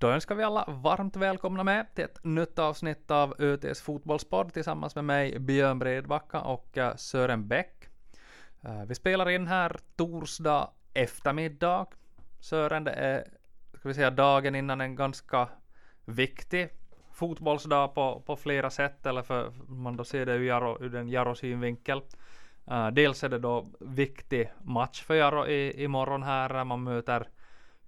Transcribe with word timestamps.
Då 0.00 0.10
önskar 0.10 0.34
vi 0.34 0.42
alla 0.42 0.64
varmt 0.68 1.16
välkomna 1.16 1.64
med 1.64 1.94
till 1.94 2.04
ett 2.04 2.24
nytt 2.24 2.58
avsnitt 2.58 3.10
av 3.10 3.34
ÖTs 3.38 3.82
fotbollspodd 3.82 4.52
tillsammans 4.52 4.94
med 4.94 5.04
mig 5.04 5.38
Björn 5.38 5.78
Bredbacka 5.78 6.40
och 6.40 6.78
eh, 6.78 6.96
Sören 6.96 7.48
Bäck. 7.48 7.88
Eh, 8.60 8.82
vi 8.84 8.94
spelar 8.94 9.30
in 9.30 9.46
här 9.46 9.76
torsdag 9.96 10.70
eftermiddag. 10.94 11.86
Sören, 12.40 12.84
det 12.84 12.90
är 12.90 13.24
ska 13.78 13.88
vi 13.88 13.94
säga 13.94 14.10
dagen 14.10 14.54
innan 14.54 14.80
en 14.80 14.96
ganska 14.96 15.48
viktig 16.04 16.68
fotbollsdag 17.12 17.94
på, 17.94 18.22
på 18.26 18.36
flera 18.36 18.70
sätt, 18.70 19.06
eller 19.06 19.22
för 19.22 19.52
man 19.68 19.96
då 19.96 20.04
ser 20.04 20.26
det 20.26 20.32
ur, 20.32 20.46
Jaro, 20.46 20.84
ur 20.84 20.94
en 20.94 21.08
Jaro-synvinkel. 21.08 22.02
Uh, 22.70 22.86
eh, 22.86 22.88
dels 22.88 23.24
är 23.24 23.28
det 23.28 23.38
då 23.38 23.70
viktig 23.80 24.50
match 24.62 25.02
för 25.02 25.14
Jaro 25.14 25.46
i, 25.46 25.84
imorgon 25.84 26.22
här, 26.22 26.64
man 26.64 26.82
möter 26.82 27.28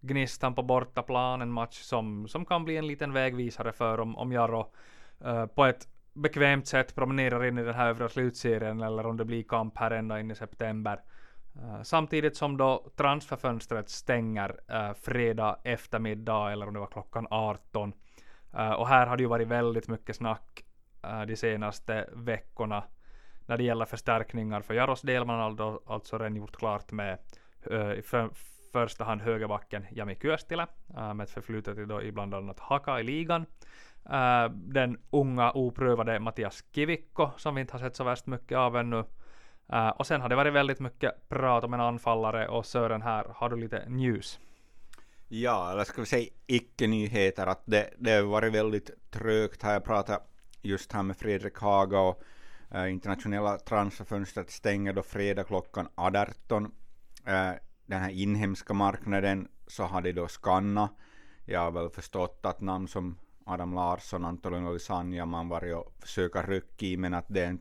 Gnistan 0.01 0.55
på 0.55 0.63
bortaplan, 0.63 1.43
en 1.43 1.53
match 1.53 1.81
som, 1.81 2.29
som 2.29 2.45
kan 2.45 2.65
bli 2.65 2.77
en 2.77 2.87
liten 2.87 3.13
vägvisare 3.13 3.73
för 3.73 4.01
om, 4.01 4.17
om 4.17 4.33
Jarro 4.33 4.73
uh, 5.27 5.47
på 5.47 5.65
ett 5.65 5.89
bekvämt 6.13 6.67
sätt 6.67 6.95
promenerar 6.95 7.45
in 7.45 7.59
i 7.59 7.63
den 7.63 7.75
här 7.75 7.89
övre 7.89 8.09
slutserien 8.09 8.81
eller 8.81 9.07
om 9.07 9.17
det 9.17 9.25
blir 9.25 9.43
kamp 9.43 9.79
här 9.79 9.91
ända 9.91 10.21
in 10.21 10.31
i 10.31 10.35
september. 10.35 11.01
Uh, 11.57 11.83
samtidigt 11.83 12.37
som 12.37 12.57
då 12.57 12.91
transferfönstret 12.97 13.89
stänger 13.89 14.61
uh, 14.71 14.93
fredag 14.95 15.59
eftermiddag 15.65 16.53
eller 16.53 16.69
om 16.69 16.75
det 16.75 16.81
var 16.81 16.87
klockan 16.87 17.27
18. 17.31 17.93
Uh, 18.55 18.71
och 18.71 18.89
här 18.89 19.07
har 19.07 19.17
det 19.17 19.23
ju 19.23 19.29
varit 19.29 19.49
väldigt 19.49 19.89
mycket 19.89 20.17
snack 20.17 20.65
de 21.27 21.37
senaste 21.37 22.09
veckorna 22.13 22.85
när 23.47 23.57
det 23.57 23.65
gäller 23.65 23.85
förstärkningar 23.85 24.61
för 24.61 24.75
Jaros 24.75 25.01
del. 25.01 25.25
Man 25.25 25.39
har 25.39 25.47
alltså, 25.47 25.81
alltså 25.87 26.19
redan 26.19 26.37
gjort 26.37 26.57
klart 26.57 26.93
med 26.93 27.19
första 28.73 29.05
hand 29.05 29.23
högerbacken 29.23 29.87
Jami 29.91 30.17
Kyöstilä 30.23 30.67
äh, 30.97 31.15
med 31.15 31.25
ett 31.25 31.31
förflutet 31.31 31.79
i, 31.79 31.85
då, 31.85 32.03
i 32.03 32.13
bland 32.13 32.35
annat 32.35 32.61
Haka 32.61 33.01
i 33.01 33.03
ligan. 33.03 33.47
Äh, 34.05 34.51
den 34.53 34.99
unga 35.11 35.53
oprövade 35.53 36.21
Mattias 36.21 36.65
Kivikko 36.73 37.31
som 37.37 37.55
vi 37.55 37.61
inte 37.61 37.73
har 37.75 37.79
sett 37.79 37.97
så 37.97 38.05
värst 38.05 38.27
mycket 38.27 38.59
av 38.59 38.77
ännu. 38.77 39.05
Äh, 39.73 39.89
och 39.89 40.07
sen 40.07 40.21
har 40.21 40.29
det 40.29 40.37
varit 40.37 40.53
väldigt 40.53 40.81
mycket 40.81 41.29
prat 41.29 41.65
om 41.65 41.75
en 41.75 41.81
anfallare 41.81 42.49
och 42.49 42.67
Sören 42.67 43.03
här, 43.03 43.27
har 43.35 43.49
du 43.49 43.57
lite 43.57 43.89
news? 43.89 44.41
Ja, 45.33 45.73
eller 45.73 45.85
ska 45.85 46.01
vi 46.01 46.07
säga 46.07 46.29
icke-nyheter, 46.47 47.47
att 47.47 47.63
det, 47.65 47.91
det 47.99 48.11
har 48.11 48.23
varit 48.23 48.53
väldigt 48.53 48.91
trögt 49.11 49.63
här. 49.63 49.73
Jag 49.73 49.85
pratade 49.85 50.21
just 50.63 50.93
här 50.93 51.03
med 51.03 51.17
Fredrik 51.17 51.59
Haga 51.59 52.01
och 52.01 52.23
uh, 52.75 52.91
internationella 52.91 53.59
transferfönstret 53.59 54.51
stänger 54.51 54.93
då 54.93 55.03
fredag 55.03 55.45
klockan 55.45 55.89
18. 55.95 56.65
Uh, 56.65 57.53
den 57.91 58.01
här 58.01 58.11
inhemska 58.11 58.75
marknaden 58.75 59.49
så 59.67 59.83
har 59.83 60.03
de 60.03 60.13
då 60.13 60.29
skannat. 60.29 60.91
Jag 61.45 61.61
har 61.61 61.71
väl 61.71 61.91
förstått 61.91 62.41
att 62.43 62.61
namn 62.61 62.89
som 62.89 63.19
Adam 63.45 63.75
Larsson, 63.75 64.25
Antonio 64.25 64.71
Olisanja, 64.71 65.27
man 65.27 65.49
varit 65.49 65.75
och 65.75 65.93
försöka 65.99 66.43
rycka 66.43 66.87
i, 66.87 66.97
men 66.97 67.15
att 67.15 67.25
det, 67.29 67.57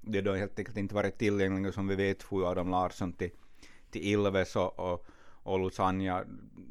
det 0.00 0.20
då 0.20 0.34
helt 0.34 0.58
enkelt 0.58 0.76
inte 0.76 0.94
varit 0.94 1.18
tillgängliga 1.18 1.72
som 1.72 1.88
vi 1.88 1.94
vet 1.94 2.22
får 2.22 2.50
Adam 2.50 2.70
Larsson 2.70 3.12
till, 3.12 3.30
till 3.90 4.02
Ilves 4.02 4.56
och, 4.56 4.78
och, 4.78 5.06
och 5.42 5.60
Lusanja, 5.60 6.24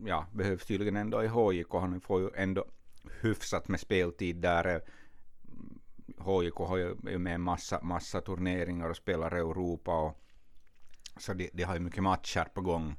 ja, 0.05 0.25
behövs 0.31 0.65
tydligen 0.65 0.95
ändå 0.95 1.23
i 1.23 1.27
HJK, 1.27 1.73
han 1.73 2.01
får 2.01 2.21
ju 2.21 2.29
ändå 2.35 2.65
hyfsat 3.21 3.67
med 3.67 3.79
speltid 3.79 4.35
där. 4.35 4.81
HJK 6.17 6.55
har 6.55 6.77
ju 6.77 6.95
med 7.17 7.39
massa, 7.39 7.81
massa 7.83 8.21
turneringar 8.21 8.89
och 8.89 8.95
spelar 8.95 9.37
i 9.37 9.39
Europa 9.39 10.01
och 10.01 10.17
så 11.17 11.33
de, 11.33 11.49
de 11.53 11.63
har 11.63 11.73
ju 11.73 11.79
mycket 11.79 12.03
matcher 12.03 12.47
på 12.53 12.61
gång. 12.61 12.95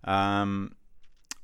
Um, 0.00 0.74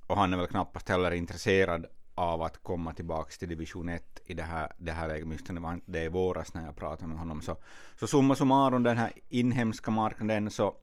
och 0.06 0.16
han 0.16 0.32
är 0.32 0.36
väl 0.36 0.46
knappast 0.46 0.88
heller 0.88 1.10
intresserad 1.10 1.86
av 2.14 2.42
att 2.42 2.62
komma 2.62 2.92
tillbaka 2.92 3.30
till 3.38 3.48
division 3.48 3.88
1 3.88 4.20
i 4.24 4.34
det 4.34 4.42
här, 4.42 4.72
det 4.78 4.92
här 4.92 5.08
läget, 5.08 5.28
just 5.28 5.46
det 5.46 5.60
var 5.60 5.72
inte 5.72 5.92
det 5.92 6.04
i 6.04 6.08
våras 6.08 6.54
när 6.54 6.64
jag 6.64 6.76
pratade 6.76 7.08
med 7.08 7.18
honom. 7.18 7.42
Så, 7.42 7.56
så 7.98 8.06
summa 8.06 8.34
summarum, 8.34 8.82
den 8.82 8.96
här 8.96 9.12
inhemska 9.28 9.90
marknaden 9.90 10.50
så, 10.50 10.76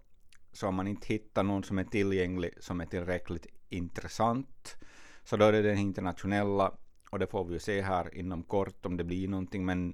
så 0.53 0.67
har 0.67 0.71
man 0.71 0.87
inte 0.87 1.07
hittat 1.07 1.45
någon 1.45 1.63
som 1.63 1.77
är 1.77 1.83
tillgänglig 1.83 2.53
som 2.59 2.81
är 2.81 2.85
tillräckligt 2.85 3.47
intressant. 3.69 4.75
Så 5.23 5.37
då 5.37 5.45
är 5.45 5.51
det 5.51 5.61
den 5.61 5.77
internationella, 5.77 6.71
och 7.09 7.19
det 7.19 7.27
får 7.27 7.45
vi 7.45 7.53
ju 7.53 7.59
se 7.59 7.81
här 7.81 8.17
inom 8.17 8.43
kort 8.43 8.85
om 8.85 8.97
det 8.97 9.03
blir 9.03 9.27
någonting, 9.27 9.65
men 9.65 9.93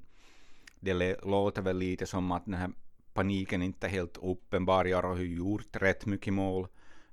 det 0.79 1.25
låter 1.25 1.61
väl 1.61 1.77
lite 1.77 2.05
som 2.05 2.31
att 2.31 2.45
den 2.45 2.53
här 2.53 2.71
paniken 3.17 3.61
inte 3.61 3.87
helt 3.87 4.17
uppenbar. 4.21 4.85
Jag 4.85 5.01
har 5.01 5.15
ju 5.15 5.35
gjort 5.35 5.75
rätt 5.75 6.05
mycket 6.05 6.33
mål 6.33 6.67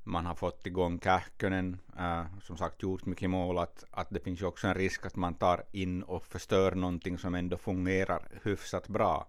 man 0.07 0.27
har 0.27 0.35
fått 0.35 0.67
igång 0.67 1.01
Kähkönen, 1.01 1.79
äh, 1.99 2.25
som 2.43 2.57
sagt 2.57 2.83
gjort 2.83 3.07
mycket 3.07 3.31
mål, 3.31 3.59
att, 3.59 3.85
att 3.91 4.11
det 4.11 4.21
finns 4.21 4.41
ju 4.43 4.47
också 4.47 4.67
en 4.67 4.75
risk 4.75 5.07
att 5.07 5.17
man 5.17 5.35
tar 5.35 5.63
in 5.73 6.03
och 6.03 6.27
förstör 6.27 6.75
någonting 6.75 7.19
som 7.19 7.35
ändå 7.35 7.57
fungerar 7.57 8.29
hyfsat 8.43 8.89
bra. 8.89 9.27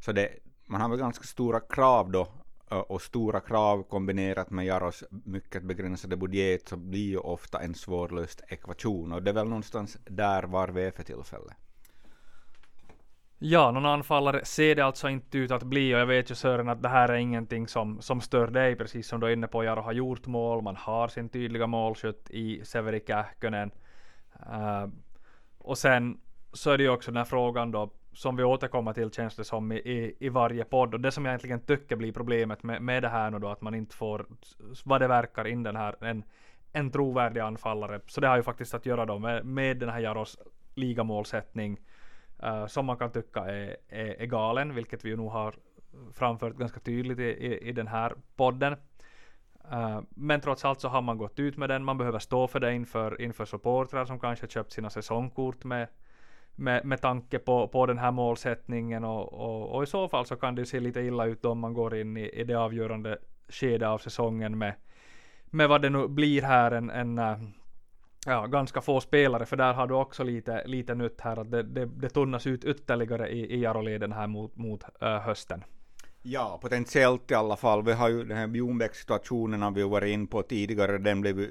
Så 0.00 0.12
det, 0.12 0.28
man 0.66 0.80
har 0.80 0.88
väl 0.88 0.98
ganska 0.98 1.24
stora 1.24 1.60
krav 1.60 2.10
då, 2.10 2.28
och 2.68 3.02
stora 3.02 3.40
krav 3.40 3.82
kombinerat 3.82 4.50
med 4.50 4.66
Jaros 4.66 5.04
mycket 5.10 5.62
begränsade 5.62 6.16
budget 6.16 6.68
så 6.68 6.76
blir 6.76 7.08
ju 7.08 7.18
ofta 7.18 7.60
en 7.60 7.74
svårlöst 7.74 8.40
ekvation 8.48 9.12
och 9.12 9.22
det 9.22 9.30
är 9.30 9.34
väl 9.34 9.48
någonstans 9.48 9.98
där 10.04 10.42
var 10.42 10.68
vi 10.68 10.84
är 10.84 10.90
för 10.90 11.02
tillfället. 11.02 11.56
Ja, 13.38 13.70
någon 13.70 13.86
anfallare 13.86 14.44
ser 14.44 14.74
det 14.74 14.84
alltså 14.84 15.08
inte 15.08 15.38
ut 15.38 15.50
att 15.50 15.62
bli 15.62 15.94
och 15.94 15.98
jag 15.98 16.06
vet 16.06 16.30
ju 16.30 16.34
Sören 16.34 16.68
att 16.68 16.82
det 16.82 16.88
här 16.88 17.08
är 17.08 17.14
ingenting 17.14 17.68
som, 17.68 18.00
som 18.00 18.20
stör 18.20 18.46
dig, 18.46 18.76
precis 18.76 19.08
som 19.08 19.20
du 19.20 19.26
är 19.26 19.30
inne 19.30 19.46
på. 19.46 19.64
Jaro 19.64 19.80
har 19.80 19.92
gjort 19.92 20.26
mål, 20.26 20.62
man 20.62 20.76
har 20.76 21.08
sin 21.08 21.28
tydliga 21.28 21.66
målskytt 21.66 22.30
i 22.30 22.64
Severi 22.64 23.02
Kähkönen. 23.06 23.70
Uh, 24.50 24.86
och 25.58 25.78
sen 25.78 26.20
så 26.52 26.70
är 26.70 26.78
det 26.78 26.84
ju 26.84 26.90
också 26.90 27.10
den 27.10 27.16
här 27.16 27.24
frågan 27.24 27.70
då, 27.70 27.90
som 28.12 28.36
vi 28.36 28.44
återkommer 28.44 28.92
till 28.92 29.10
känns 29.10 29.36
det 29.36 29.44
som 29.44 29.72
i, 29.72 29.76
i, 29.76 30.16
i 30.18 30.28
varje 30.28 30.64
podd. 30.64 30.94
Och 30.94 31.00
det 31.00 31.12
som 31.12 31.24
jag 31.24 31.32
egentligen 31.32 31.60
tycker 31.60 31.96
blir 31.96 32.12
problemet 32.12 32.62
med, 32.62 32.82
med 32.82 33.02
det 33.02 33.08
här 33.08 33.30
nu 33.30 33.38
då, 33.38 33.48
att 33.48 33.60
man 33.60 33.74
inte 33.74 33.96
får, 33.96 34.26
vad 34.84 35.00
det 35.00 35.08
verkar, 35.08 35.46
in 35.46 35.62
den 35.62 35.76
här, 35.76 35.96
en, 36.00 36.24
en 36.72 36.90
trovärdig 36.90 37.40
anfallare. 37.40 38.00
Så 38.06 38.20
det 38.20 38.28
har 38.28 38.36
ju 38.36 38.42
faktiskt 38.42 38.74
att 38.74 38.86
göra 38.86 39.06
då 39.06 39.18
med, 39.18 39.46
med 39.46 39.76
den 39.76 39.88
här 39.88 40.00
Jaros 40.00 40.38
ligamålsättning 40.74 41.78
Äh, 42.42 42.48
uh, 42.48 42.66
som 42.66 42.86
man 42.86 42.96
kan 42.96 43.12
tycka 43.12 43.40
är, 43.40 43.76
är, 43.88 44.20
är, 44.20 44.26
galen, 44.26 44.74
vilket 44.74 45.04
vi 45.04 45.08
ju 45.08 45.16
nog 45.16 45.30
har 45.30 45.54
framfört 46.14 46.56
ganska 46.56 46.80
tydligt 46.80 47.18
i, 47.18 47.22
i, 47.22 47.68
i 47.68 47.72
den 47.72 47.86
här 47.86 48.14
podden. 48.36 48.76
Uh, 49.72 50.00
men 50.08 50.40
trots 50.40 50.64
allt 50.64 50.80
så 50.80 50.88
har 50.88 51.02
man 51.02 51.18
gått 51.18 51.38
ut 51.38 51.56
med 51.56 51.68
den, 51.68 51.84
man 51.84 51.98
behöver 51.98 52.18
stå 52.18 52.46
för 52.46 52.60
det 52.60 52.74
inför, 52.74 53.20
inför 53.20 53.44
supportrar 53.44 54.04
som 54.04 54.20
kanske 54.20 54.48
köpt 54.48 54.72
sina 54.72 54.90
säsongkort 54.90 55.64
med, 55.64 55.88
med, 56.56 56.84
med 56.84 57.00
tanke 57.00 57.38
på, 57.38 57.68
på 57.68 57.86
den 57.86 57.98
här 57.98 58.10
målsättningen 58.10 59.04
och, 59.04 59.32
och, 59.32 59.74
och, 59.74 59.82
i 59.82 59.86
så 59.86 60.08
fall 60.08 60.26
så 60.26 60.36
kan 60.36 60.54
det 60.54 60.66
se 60.66 60.80
lite 60.80 61.00
illa 61.00 61.24
ut 61.24 61.44
om 61.44 61.58
man 61.58 61.74
går 61.74 61.96
in 61.96 62.16
i, 62.16 62.28
i 62.28 62.44
det 62.44 62.54
avgörande 62.54 63.18
skedet 63.48 63.88
av 63.88 63.98
säsongen 63.98 64.58
med, 64.58 64.74
med 65.44 65.68
vad 65.68 65.82
det 65.82 65.90
nu 65.90 66.08
blir 66.08 66.42
här 66.42 66.70
en, 66.70 66.90
en 66.90 67.18
uh, 67.18 67.38
ja, 68.26 68.46
ganska 68.46 68.80
få 68.80 69.00
spelare, 69.00 69.46
för 69.46 69.56
där 69.56 69.74
har 69.74 69.86
du 69.86 69.94
också 69.94 70.24
lite, 70.24 70.66
lite 70.66 70.94
nytt 70.94 71.20
här, 71.20 71.36
att 71.36 71.50
det, 71.50 71.62
det, 71.62 71.86
det 71.86 72.08
tunnas 72.08 72.46
ut 72.46 72.64
ytterligare 72.64 73.28
i, 73.28 73.54
i 73.54 73.60
Jaroleden 73.60 74.12
här 74.12 74.26
mot, 74.26 74.56
mot 74.56 74.84
äh, 75.00 75.18
hösten. 75.18 75.64
Ja, 76.22 76.58
potentiellt 76.62 77.30
i 77.30 77.34
alla 77.34 77.56
fall. 77.56 77.82
Vi 77.82 77.92
har 77.92 78.08
ju 78.08 78.24
den 78.24 78.36
här 78.36 78.46
Bjornbäck-situationen 78.46 79.62
har 79.62 79.70
vi 79.70 79.82
varit 79.82 80.12
in 80.12 80.26
på 80.26 80.42
tidigare, 80.42 80.98
den 80.98 81.20
blev 81.20 81.40
äh, 81.40 81.46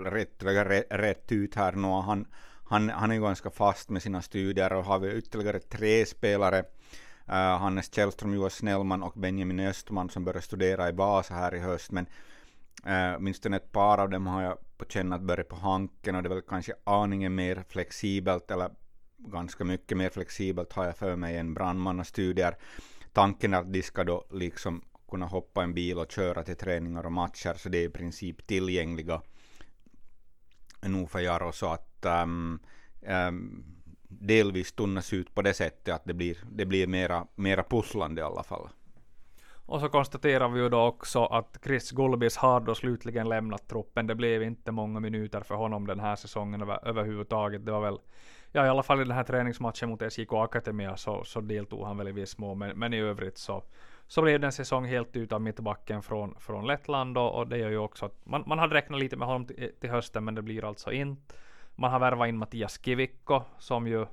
rätt, 0.00 0.42
rätt, 0.42 0.86
rätt 0.90 1.32
ut 1.32 1.54
här 1.54 1.72
nu. 1.72 1.88
Han, 1.88 2.26
han, 2.64 2.90
han 2.90 3.10
är 3.10 3.14
ju 3.14 3.22
ganska 3.22 3.50
fast 3.50 3.90
med 3.90 4.02
sina 4.02 4.22
studier 4.22 4.72
och 4.72 4.84
har 4.84 4.98
vi 4.98 5.12
ytterligare 5.12 5.58
tre 5.58 6.06
spelare, 6.06 6.58
uh, 7.28 7.34
Hannes 7.34 7.94
Källström, 7.94 8.34
Joas 8.34 8.54
Snellman 8.54 9.02
och 9.02 9.12
Benjamin 9.16 9.60
Östman 9.60 10.10
som 10.10 10.24
börjar 10.24 10.40
studera 10.40 10.88
i 10.88 10.92
Vasa 10.92 11.34
här 11.34 11.54
i 11.54 11.58
höst, 11.58 11.92
men 11.92 12.06
Eh, 12.86 13.16
åtminstone 13.16 13.56
ett 13.56 13.72
par 13.72 13.98
av 13.98 14.10
dem 14.10 14.26
har 14.26 14.42
jag 14.42 14.58
på 14.76 14.84
känn 14.84 15.12
att 15.12 15.22
börja 15.22 15.44
på 15.44 15.56
hanken 15.56 16.14
och 16.14 16.22
det 16.22 16.26
är 16.26 16.34
väl 16.34 16.42
kanske 16.42 16.72
aningen 16.84 17.34
mer 17.34 17.64
flexibelt 17.68 18.50
eller 18.50 18.70
ganska 19.18 19.64
mycket 19.64 19.98
mer 19.98 20.10
flexibelt 20.10 20.72
har 20.72 20.84
jag 20.84 20.96
för 20.96 21.16
mig 21.16 21.36
än 21.36 21.54
brandmannastudier. 21.54 22.56
Tanken 23.12 23.54
är 23.54 23.58
att 23.58 23.72
de 23.72 23.82
ska 23.82 24.04
då 24.04 24.24
liksom 24.30 24.84
kunna 25.10 25.26
hoppa 25.26 25.62
en 25.62 25.74
bil 25.74 25.98
och 25.98 26.12
köra 26.12 26.42
till 26.42 26.56
träningar 26.56 27.06
och 27.06 27.12
matcher 27.12 27.54
så 27.56 27.68
det 27.68 27.78
är 27.78 27.84
i 27.84 27.90
princip 27.90 28.46
tillgängliga 28.46 29.22
nog 30.82 31.10
för 31.10 31.20
Jaro 31.20 31.52
så 31.52 31.66
att 31.66 32.06
um, 32.22 32.60
um, 33.00 33.64
delvis 34.08 34.72
tunnas 34.72 35.12
ut 35.12 35.34
på 35.34 35.42
det 35.42 35.54
sättet 35.54 35.94
att 35.94 36.04
det 36.04 36.14
blir, 36.14 36.38
det 36.50 36.66
blir 36.66 36.86
mera, 36.86 37.26
mera 37.34 37.62
pusslande 37.62 38.20
i 38.20 38.24
alla 38.24 38.42
fall. 38.42 38.68
Och 39.70 39.80
så 39.80 39.88
konstaterar 39.88 40.48
vi 40.48 40.60
ju 40.60 40.68
då 40.68 40.80
också 40.80 41.24
att 41.24 41.58
Chris 41.64 41.90
Gulbis 41.90 42.36
har 42.36 42.60
då 42.60 42.74
slutligen 42.74 43.28
lämnat 43.28 43.68
truppen. 43.68 44.06
Det 44.06 44.14
blev 44.14 44.42
inte 44.42 44.72
många 44.72 45.00
minuter 45.00 45.40
för 45.40 45.54
honom 45.54 45.86
den 45.86 46.00
här 46.00 46.16
säsongen 46.16 46.62
över, 46.62 46.88
överhuvudtaget. 46.88 47.66
Det 47.66 47.72
var 47.72 47.80
väl, 47.80 47.98
ja 48.52 48.66
i 48.66 48.68
alla 48.68 48.82
fall 48.82 49.00
i 49.00 49.04
den 49.04 49.16
här 49.16 49.24
träningsmatchen 49.24 49.88
mot 49.88 50.02
SJK 50.02 50.32
Akademia 50.32 50.96
så, 50.96 51.24
så 51.24 51.40
deltog 51.40 51.86
han 51.86 51.96
väl 51.96 52.08
i 52.08 52.12
viss 52.12 52.38
mån. 52.38 52.58
Men, 52.58 52.78
men 52.78 52.94
i 52.94 52.98
övrigt 53.00 53.38
så, 53.38 53.62
så 54.06 54.22
blev 54.22 54.40
det 54.40 54.46
en 54.46 54.52
säsong 54.52 54.84
helt 54.84 55.16
utan 55.16 55.42
mittbacken 55.42 56.02
från, 56.02 56.34
från 56.38 56.66
Lettland 56.66 57.18
och, 57.18 57.34
och 57.34 57.48
det 57.48 57.58
gör 57.58 57.70
ju 57.70 57.78
också 57.78 58.06
att 58.06 58.26
man, 58.26 58.44
man 58.46 58.58
hade 58.58 58.74
räknat 58.74 59.00
lite 59.00 59.16
med 59.16 59.28
honom 59.28 59.46
till, 59.46 59.62
eh, 59.62 59.68
till 59.80 59.90
hösten 59.90 60.24
men 60.24 60.34
det 60.34 60.42
blir 60.42 60.64
alltså 60.64 60.92
inte. 60.92 61.34
Man 61.74 61.90
har 61.90 62.00
värvat 62.00 62.28
in 62.28 62.36
Mattias 62.36 62.80
Kivikko 62.84 63.42
som 63.58 63.86
ju 63.86 64.06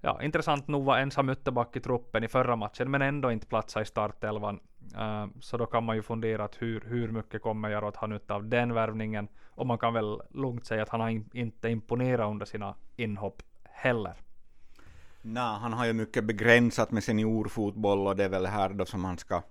ja, 0.00 0.22
intressant 0.22 0.68
nog 0.68 0.84
var 0.84 0.98
ensam 0.98 1.30
ytterback 1.30 1.76
i 1.76 1.80
truppen 1.80 2.24
i 2.24 2.28
förra 2.28 2.56
matchen 2.56 2.90
men 2.90 3.02
ändå 3.02 3.32
inte 3.32 3.46
platsa 3.46 3.82
i 3.82 3.84
startelvan. 3.84 4.60
Uh, 4.96 5.26
så 5.40 5.56
då 5.56 5.66
kan 5.66 5.84
man 5.84 5.96
ju 5.96 6.02
fundera 6.02 6.44
att 6.44 6.62
hur, 6.62 6.80
hur 6.80 7.08
mycket 7.08 7.42
kommer 7.42 7.68
jag 7.68 7.84
att 7.84 7.96
ha 7.96 8.06
nytta 8.06 8.34
av 8.34 8.48
den 8.48 8.74
värvningen 8.74 9.28
och 9.50 9.66
man 9.66 9.78
kan 9.78 9.94
väl 9.94 10.22
lugnt 10.30 10.66
säga 10.66 10.82
att 10.82 10.88
han 10.88 11.00
har 11.00 11.08
in, 11.08 11.30
inte 11.32 11.68
imponerat 11.68 12.30
under 12.30 12.46
sina 12.46 12.74
inhopp 12.96 13.42
heller. 13.62 14.14
Nej, 15.22 15.58
han 15.60 15.72
har 15.72 15.86
ju 15.86 15.92
mycket 15.92 16.24
begränsat 16.24 16.90
med 16.90 17.04
seniorfotboll 17.04 18.06
och 18.06 18.16
det 18.16 18.24
är 18.24 18.28
väl 18.28 18.46
här 18.46 18.68
då 18.68 18.84
som 18.84 19.04
han 19.04 19.18
ska, 19.18 19.42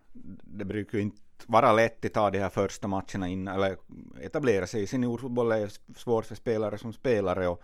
det 0.44 0.66
brukar 0.66 0.98
ju 0.98 1.04
inte 1.04 1.22
vara 1.48 1.74
lätt 1.74 2.06
att 2.06 2.14
ta 2.14 2.30
de 2.30 2.40
här 2.40 2.50
första 2.50 2.88
matcherna 2.88 3.28
in, 3.28 3.48
eller 3.48 3.78
etablera 4.22 4.68
sig. 4.68 4.88
Seniorfotboll 4.88 5.52
är 5.52 5.72
svårt 5.96 6.26
för 6.26 6.36
spelare 6.36 6.78
som 6.78 6.94
spelare 6.94 7.48
och 7.48 7.62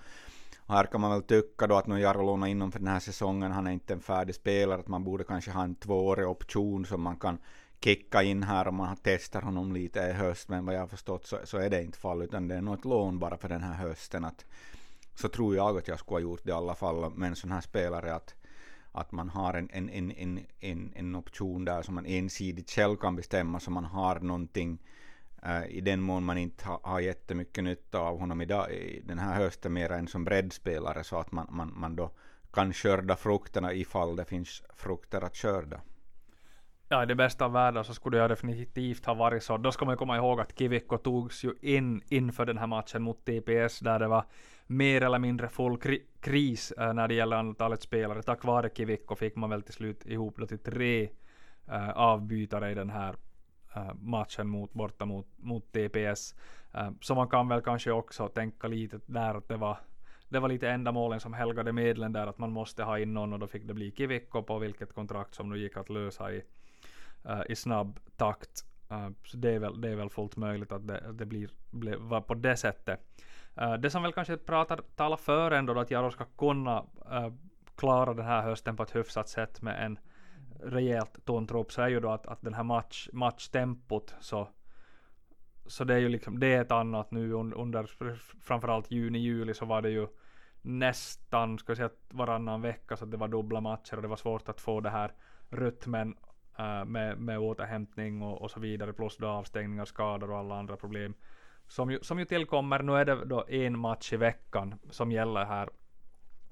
här 0.68 0.84
kan 0.86 1.02
man 1.02 1.12
väl 1.12 1.24
tycka 1.24 1.68
då 1.68 1.75
att 1.75 1.88
nu 1.88 2.00
Jaro 2.00 2.25
lånar 2.25 2.48
inom 2.48 2.72
för 2.72 2.80
den 2.80 2.88
här 2.88 3.00
säsongen, 3.00 3.52
han 3.52 3.68
är 3.68 3.72
inte 3.72 3.94
en 3.94 4.02
färdig 4.02 4.36
spelare, 4.36 4.80
att 4.80 4.88
man 4.88 5.04
borde 5.04 5.24
kanske 5.24 5.52
ha 5.52 5.64
en 5.64 5.75
tvåårig 5.75 6.28
option 6.28 6.86
som 6.86 7.02
man 7.02 7.16
kan 7.16 7.38
kicka 7.80 8.24
in 8.24 8.44
här 8.44 8.68
om 8.68 8.75
man 8.75 8.88
har 8.88 8.96
testat 8.96 9.44
honom 9.44 9.74
lite 9.74 10.00
i 10.00 10.14
höst, 10.14 10.50
men 10.50 10.66
vad 10.66 10.75
jag 10.75 10.80
har 10.80 10.88
förstått 10.88 11.25
så, 11.25 11.40
så 11.44 11.58
är 11.58 11.69
det 11.69 11.84
inte 11.84 11.98
fall, 11.98 12.22
utan 12.22 12.48
det 12.48 12.56
är 12.56 12.62
nog 12.62 12.74
ett 12.74 12.86
lån 12.86 13.19
bara 13.19 13.38
för 13.38 13.50
den 13.50 13.64
här 13.64 13.74
hösten. 13.74 14.25
Att, 14.25 14.46
så 15.16 15.30
tror 15.30 15.56
jag 15.56 15.78
att 15.78 15.88
jag 15.88 16.00
skulle 16.00 16.16
ha 16.16 16.19
gjort 16.19 16.44
det 16.44 16.50
i 16.50 16.54
alla 16.54 16.75
fall 16.75 17.12
med 17.16 17.30
en 17.30 17.36
sån 17.36 17.52
här 17.52 17.62
spelare, 17.62 18.16
att, 18.16 18.36
att 18.92 19.12
man 19.12 19.30
har 19.30 19.54
en, 19.54 19.69
en, 19.74 19.90
en, 19.90 20.12
en, 20.12 20.40
en, 20.60 20.94
en 20.96 21.16
option 21.16 21.66
där 21.66 21.81
som 21.81 21.96
man 21.96 22.06
ensidigt 22.06 22.69
själv 22.72 22.96
kan 22.96 23.16
bestämma, 23.16 23.60
så 23.60 23.72
man 23.72 23.86
har 23.86 24.19
någonting 24.19 24.80
Eh, 25.44 25.66
i 25.68 25.81
den 25.81 26.01
mån 26.01 26.24
man 26.24 26.38
inte 26.38 26.66
ha, 26.66 26.80
har 26.84 27.00
jättemycket 27.00 27.63
nytta 27.63 28.00
av 28.00 28.19
honom 28.19 28.42
idag, 28.42 28.72
i 28.72 29.01
den 29.06 29.19
här 29.19 29.36
hösten 29.36 29.74
mer 29.74 29.92
än 29.92 30.07
som 30.07 30.24
breddspelare, 30.24 31.04
så 31.04 31.19
att 31.19 31.31
man, 31.31 31.48
man, 31.50 31.74
man 31.80 31.95
då 31.95 32.12
kan 32.54 32.74
skörda 32.74 33.16
frukterna 33.16 33.74
ifall 33.74 34.16
det 34.16 34.25
finns 34.25 34.63
frukter 34.75 35.22
att 35.22 35.36
skörda. 35.36 35.81
Ja, 36.89 37.04
i 37.04 37.06
det 37.06 37.16
bästa 37.16 37.45
av 37.45 37.51
världar 37.51 37.84
så 37.84 37.94
skulle 37.94 38.18
jag 38.18 38.30
definitivt 38.30 39.06
ha 39.06 39.13
varit 39.13 39.44
så. 39.44 39.57
Då 39.57 39.72
ska 39.72 39.86
man 39.86 39.98
komma 39.98 40.18
ihåg 40.18 40.39
att 40.39 40.60
Kivikko 40.60 40.98
togs 40.98 41.44
ju 41.44 41.54
in 41.62 42.01
inför 42.10 42.45
den 42.45 42.57
här 42.57 42.68
matchen 42.68 43.04
mot 43.04 43.25
TPS 43.25 43.80
där 43.80 44.00
det 44.00 44.07
var 44.07 44.25
mer 44.68 45.01
eller 45.04 45.19
mindre 45.19 45.50
full 45.50 45.78
kri 45.78 46.04
kris 46.19 46.72
äh, 46.72 46.94
när 46.94 47.07
det 47.07 47.13
gäller 47.13 47.38
antalet 47.38 47.81
spelare. 47.81 48.22
Tack 48.22 48.44
vare 48.44 48.69
Kivikko 48.69 49.16
fick 49.16 49.36
man 49.36 49.50
väl 49.50 49.62
till 49.62 49.74
slut 49.74 50.06
ihop 50.06 50.38
då 50.38 50.48
till 50.48 50.60
tre 50.60 51.10
äh, 51.68 51.90
avbytare 51.90 52.72
i 52.72 52.74
den 52.74 52.90
här 52.90 53.16
Äh, 53.75 53.94
matchen 53.94 54.48
mot, 54.48 54.74
borta 54.74 55.06
mot, 55.06 55.28
mot 55.38 55.72
TPS. 55.72 56.36
Äh, 56.74 56.90
så 57.02 57.16
man 57.16 57.28
kan 57.28 57.48
väl 57.48 57.62
kanske 57.62 57.92
också 57.92 58.28
tänka 58.28 58.68
lite 58.68 59.00
där 59.06 59.36
att 59.36 59.48
det 59.48 59.58
var 59.58 59.78
det 60.30 60.40
var 60.40 60.50
lite 60.50 60.69
ändamålen 60.69 61.19
som 61.19 61.34
helgade 61.34 61.74
medlen 61.74 62.14
där 62.14 62.28
att 62.28 62.38
man 62.38 62.52
måste 62.52 62.84
ha 62.84 63.00
in 63.00 63.14
någon 63.14 63.34
och 63.34 63.40
då 63.40 63.48
fick 63.48 63.64
det 63.64 63.74
bli 63.74 63.92
Kivikko 63.92 64.44
på 64.44 64.60
vilket 64.60 64.94
kontrakt 64.94 65.36
som 65.36 65.50
nu 65.50 65.58
gick 65.58 65.78
att 65.78 65.90
lösa 65.90 66.31
i 66.31 66.44
äh, 67.25 67.42
i 67.50 67.56
snabb 67.56 68.00
takt. 68.18 68.64
Så 69.24 69.38
det 69.38 69.52
är, 69.52 69.60
väl, 69.60 69.81
det 69.81 69.90
är 69.90 69.96
väl 69.96 70.10
fullt 70.10 70.36
möjligt 70.36 70.72
att 70.72 70.88
det, 70.88 71.12
det 71.12 71.25
blir, 71.25 71.50
blir 71.72 72.22
på 72.22 72.34
det 72.34 72.58
sättet. 72.58 73.00
Det 73.80 73.90
som 73.90 74.04
väl 74.04 74.14
kanske 74.14 74.38
pratar, 74.38 74.81
talar 74.96 75.18
för 75.18 75.52
ändå 75.52 75.74
då 75.74 75.80
att 75.80 75.92
Jaro 75.92 76.12
ska 76.12 76.25
kunna 76.25 76.86
klara 77.75 78.14
den 78.14 78.25
här 78.25 78.42
hösten 78.42 78.75
på 78.75 78.84
ett 78.84 78.96
hyfsat 78.96 79.30
sätt 79.30 79.62
med 79.62 79.86
en 79.86 80.00
rejält 80.63 81.25
tunn 81.25 81.48
trupp 81.48 81.71
så 81.71 81.81
är 81.81 81.88
ju 81.88 82.00
då 82.00 82.09
att, 82.09 82.27
att 82.27 82.42
den 82.42 82.54
här 82.54 82.63
match, 82.63 83.09
matchtempot 83.13 84.15
så 84.19 84.48
så 85.68 85.83
det 85.83 85.94
är 85.94 85.98
ju 85.98 86.09
liksom 86.09 86.39
det 86.39 86.54
är 86.54 86.62
ett 86.62 86.71
annat 86.71 87.12
nu 87.12 87.33
under 87.33 87.86
framförallt 88.42 88.92
juni, 88.92 89.19
juli 89.19 89.54
så 89.54 89.65
var 89.65 89.81
det 89.81 89.89
ju 89.89 90.07
nästan, 90.62 91.59
ska 91.59 91.71
jag 91.71 91.77
säga 91.77 91.89
varannan 92.09 92.62
vecka 92.62 92.98
så 92.98 93.06
det 93.06 93.18
var 93.18 93.27
dubbla 93.27 93.62
matcher 93.62 93.95
och 93.95 94.01
det 94.01 94.07
var 94.07 94.15
svårt 94.15 94.50
att 94.50 94.62
få 94.62 94.81
det 94.81 94.89
här 94.89 95.12
rytmen 95.50 96.15
äh, 96.59 96.86
med, 96.86 97.18
med 97.18 97.39
återhämtning 97.39 98.21
och, 98.21 98.42
och 98.42 98.51
så 98.51 98.59
vidare, 98.59 98.94
plus 98.94 99.18
då 99.18 99.27
avstängningar, 99.27 99.86
skador 99.86 100.31
och 100.31 100.38
alla 100.38 100.56
andra 100.56 100.75
problem 100.75 101.13
som 101.68 101.92
ju, 101.92 102.00
som 102.01 102.19
ju 102.19 102.25
tillkommer. 102.25 102.80
Nu 102.80 102.94
är 102.94 103.06
det 103.06 103.25
då 103.25 103.45
en 103.48 103.80
match 103.80 104.13
i 104.13 104.18
veckan 104.18 104.75
som 104.89 105.12
gäller 105.12 105.45
här 105.45 105.69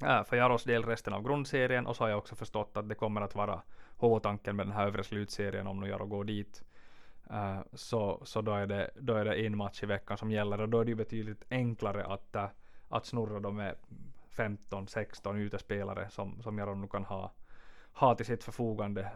äh, 0.02 0.24
för 0.24 0.38
Jaros 0.38 0.64
del 0.64 0.84
resten 0.84 1.14
av 1.14 1.24
grundserien 1.24 1.88
och 1.88 1.96
så 1.96 2.04
har 2.04 2.10
jag 2.10 2.18
också 2.18 2.36
förstått 2.36 2.78
att 2.78 2.90
det 2.90 2.96
kommer 2.96 3.22
att 3.22 3.36
vara 3.36 3.62
huvudtanken 4.00 4.56
med 4.56 4.66
den 4.66 4.74
här 4.74 4.88
övre 4.88 5.04
slutserien 5.04 5.68
om 5.68 5.80
nu 5.80 5.88
Jaro 5.88 6.06
går 6.06 6.24
dit. 6.24 6.64
Uh, 7.32 7.60
så 7.74 8.22
så 8.26 8.42
då, 8.42 8.52
är 8.52 8.68
det, 8.68 8.92
då 9.00 9.14
är 9.14 9.26
det 9.26 9.46
en 9.46 9.58
match 9.58 9.84
i 9.84 9.86
veckan 9.86 10.18
som 10.18 10.32
gäller 10.32 10.62
och 10.62 10.70
då 10.70 10.80
är 10.80 10.86
det 10.86 10.92
ju 10.92 10.96
betydligt 10.96 11.46
enklare 11.50 12.06
att, 12.06 12.36
uh, 12.36 12.46
att 12.90 13.06
snurra 13.06 13.40
dem 13.40 13.56
med 13.56 13.76
15-16 14.36 15.38
utespelare 15.38 16.10
som, 16.10 16.42
som 16.42 16.58
Jaro 16.58 16.76
nu 16.76 16.88
kan 16.88 17.04
ha, 17.06 17.32
ha 17.94 18.16
till 18.16 18.26
sitt 18.26 18.44
förfogande 18.44 19.12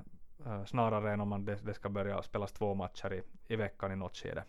Uh, 0.46 0.66
snarare 0.66 1.14
än 1.14 1.22
om 1.22 1.30
man 1.30 1.46
det, 1.46 1.66
det, 1.66 1.74
ska 1.74 1.90
börja 1.90 2.22
spelas 2.22 2.52
två 2.52 2.74
matcher 2.74 3.14
i, 3.14 3.22
i 3.54 3.56
veckan 3.56 3.92
i 3.92 3.96
något 3.96 4.18
skede. 4.18 4.44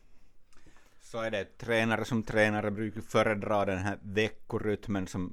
Så 1.01 1.21
är 1.23 1.31
det. 1.31 1.59
Tränare 1.59 2.05
som 2.05 2.23
tränare 2.23 2.71
brukar 2.71 3.01
föredra 3.01 3.65
den 3.65 3.79
här 3.79 3.99
veckorytmen 4.03 5.07
som, 5.07 5.33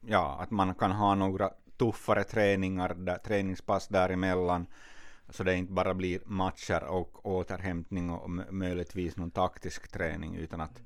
ja, 0.00 0.38
att 0.40 0.50
man 0.50 0.74
kan 0.74 0.92
ha 0.92 1.14
några 1.14 1.50
tuffare 1.80 2.24
träningar, 2.24 2.94
där, 2.94 3.18
träningspass 3.18 3.88
däremellan, 3.88 4.66
så 5.28 5.42
det 5.44 5.56
inte 5.56 5.72
bara 5.72 5.94
blir 5.94 6.20
matcher 6.24 6.84
och 6.84 7.26
återhämtning 7.26 8.10
och 8.10 8.30
möjligtvis 8.50 9.16
någon 9.16 9.30
taktisk 9.30 9.88
träning, 9.88 10.36
utan 10.36 10.60
att, 10.60 10.82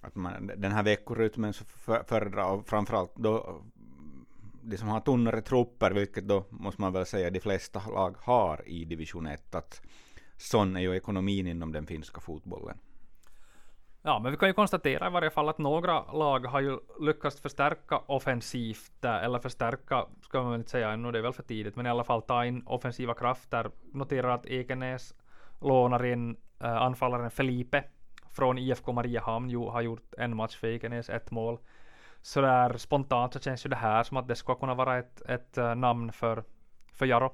att 0.00 0.14
man, 0.14 0.50
den 0.56 0.72
här 0.72 0.82
veckorytmen 0.82 1.52
så 1.52 1.64
föredrar, 2.06 2.62
framförallt 2.66 3.16
då 3.16 3.62
de 4.62 4.76
som 4.76 4.88
har 4.88 5.00
tunnare 5.00 5.42
trupper, 5.42 5.90
vilket 5.90 6.28
då 6.28 6.44
måste 6.50 6.80
man 6.80 6.92
väl 6.92 7.06
säga 7.06 7.30
de 7.30 7.40
flesta 7.40 7.82
lag 7.88 8.16
har 8.18 8.68
i 8.68 8.84
division 8.84 9.26
1, 9.26 9.54
att 9.54 9.82
sån 10.36 10.76
är 10.76 10.80
ju 10.80 10.96
ekonomin 10.96 11.46
inom 11.46 11.72
den 11.72 11.86
finska 11.86 12.20
fotbollen. 12.20 12.78
Ja, 14.02 14.18
men 14.18 14.32
vi 14.32 14.38
kan 14.38 14.48
ju 14.48 14.52
konstatera 14.52 15.06
i 15.06 15.10
varje 15.10 15.30
fall 15.30 15.48
att 15.48 15.58
några 15.58 16.12
lag 16.12 16.46
har 16.46 16.60
ju 16.60 16.78
lyckats 17.00 17.40
förstärka 17.40 17.98
offensivt, 17.98 19.04
eh, 19.04 19.24
eller 19.24 19.38
förstärka, 19.38 20.06
ska 20.22 20.42
man 20.42 20.50
väl 20.50 20.60
inte 20.60 20.70
säga 20.70 20.90
ännu, 20.90 21.12
det 21.12 21.18
är 21.18 21.22
väl 21.22 21.32
för 21.32 21.42
tidigt, 21.42 21.76
men 21.76 21.86
i 21.86 21.90
alla 21.90 22.04
fall 22.04 22.22
ta 22.22 22.44
in 22.44 22.62
offensiva 22.66 23.14
krafter. 23.14 23.70
Noterar 23.92 24.28
att 24.28 24.46
Ekenäs 24.46 25.14
lånar 25.60 26.04
in 26.04 26.36
äh, 26.60 26.76
anfallaren 26.76 27.30
Felipe 27.30 27.84
från 28.30 28.58
IFK 28.58 28.92
Mariehamn, 28.92 29.50
jo, 29.50 29.68
har 29.68 29.80
gjort 29.80 30.14
en 30.18 30.36
match 30.36 30.56
för 30.56 30.66
Ekenäs, 30.68 31.10
ett 31.10 31.30
mål 31.30 31.58
sådär 32.22 32.76
spontant 32.76 33.32
så 33.32 33.40
känns 33.40 33.66
ju 33.66 33.70
det 33.70 33.76
här 33.76 34.02
som 34.02 34.16
att 34.16 34.28
det 34.28 34.36
skulle 34.36 34.58
kunna 34.58 34.74
vara 34.74 34.98
ett, 34.98 35.22
ett 35.28 35.58
äh, 35.58 35.74
namn 35.74 36.12
för, 36.12 36.44
för 36.92 37.06
Jaro. 37.06 37.32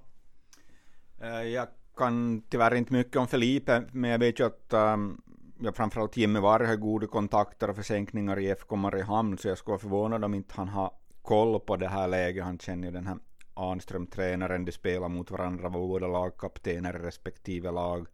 Jag 1.54 1.68
kan 1.96 2.42
tyvärr 2.48 2.74
inte 2.74 2.92
mycket 2.92 3.16
om 3.16 3.28
Felipe, 3.28 3.82
men 3.92 4.10
jag 4.10 4.18
vet 4.18 4.40
ju 4.40 4.46
att 4.46 4.72
um, 4.72 5.22
ja, 5.58 5.72
framförallt 5.72 6.16
Jimmy 6.16 6.40
Varg 6.40 6.66
har 6.66 6.76
goda 6.76 7.06
kontakter 7.06 7.70
och 7.70 7.76
försänkningar 7.76 8.38
i 8.38 8.50
FK 8.50 8.76
Mariehamn, 8.76 9.38
så 9.38 9.48
jag 9.48 9.58
skulle 9.58 9.72
vara 9.72 9.78
förvånad 9.78 10.24
om 10.24 10.34
inte 10.34 10.54
han 10.56 10.68
har 10.68 10.90
koll 11.22 11.60
på 11.60 11.76
det 11.76 11.88
här 11.88 12.08
läget. 12.08 12.44
Han 12.44 12.58
känner 12.58 12.88
ju 12.88 12.92
den 12.92 13.06
här 13.06 13.18
Anström-tränaren, 13.54 14.64
de 14.64 14.72
spelar 14.72 15.08
mot 15.08 15.30
varandra, 15.30 15.68
var 15.68 15.80
båda 15.80 16.06
lagkaptener 16.06 16.96
i 16.96 16.98
respektive 16.98 17.70
lag. 17.70 18.06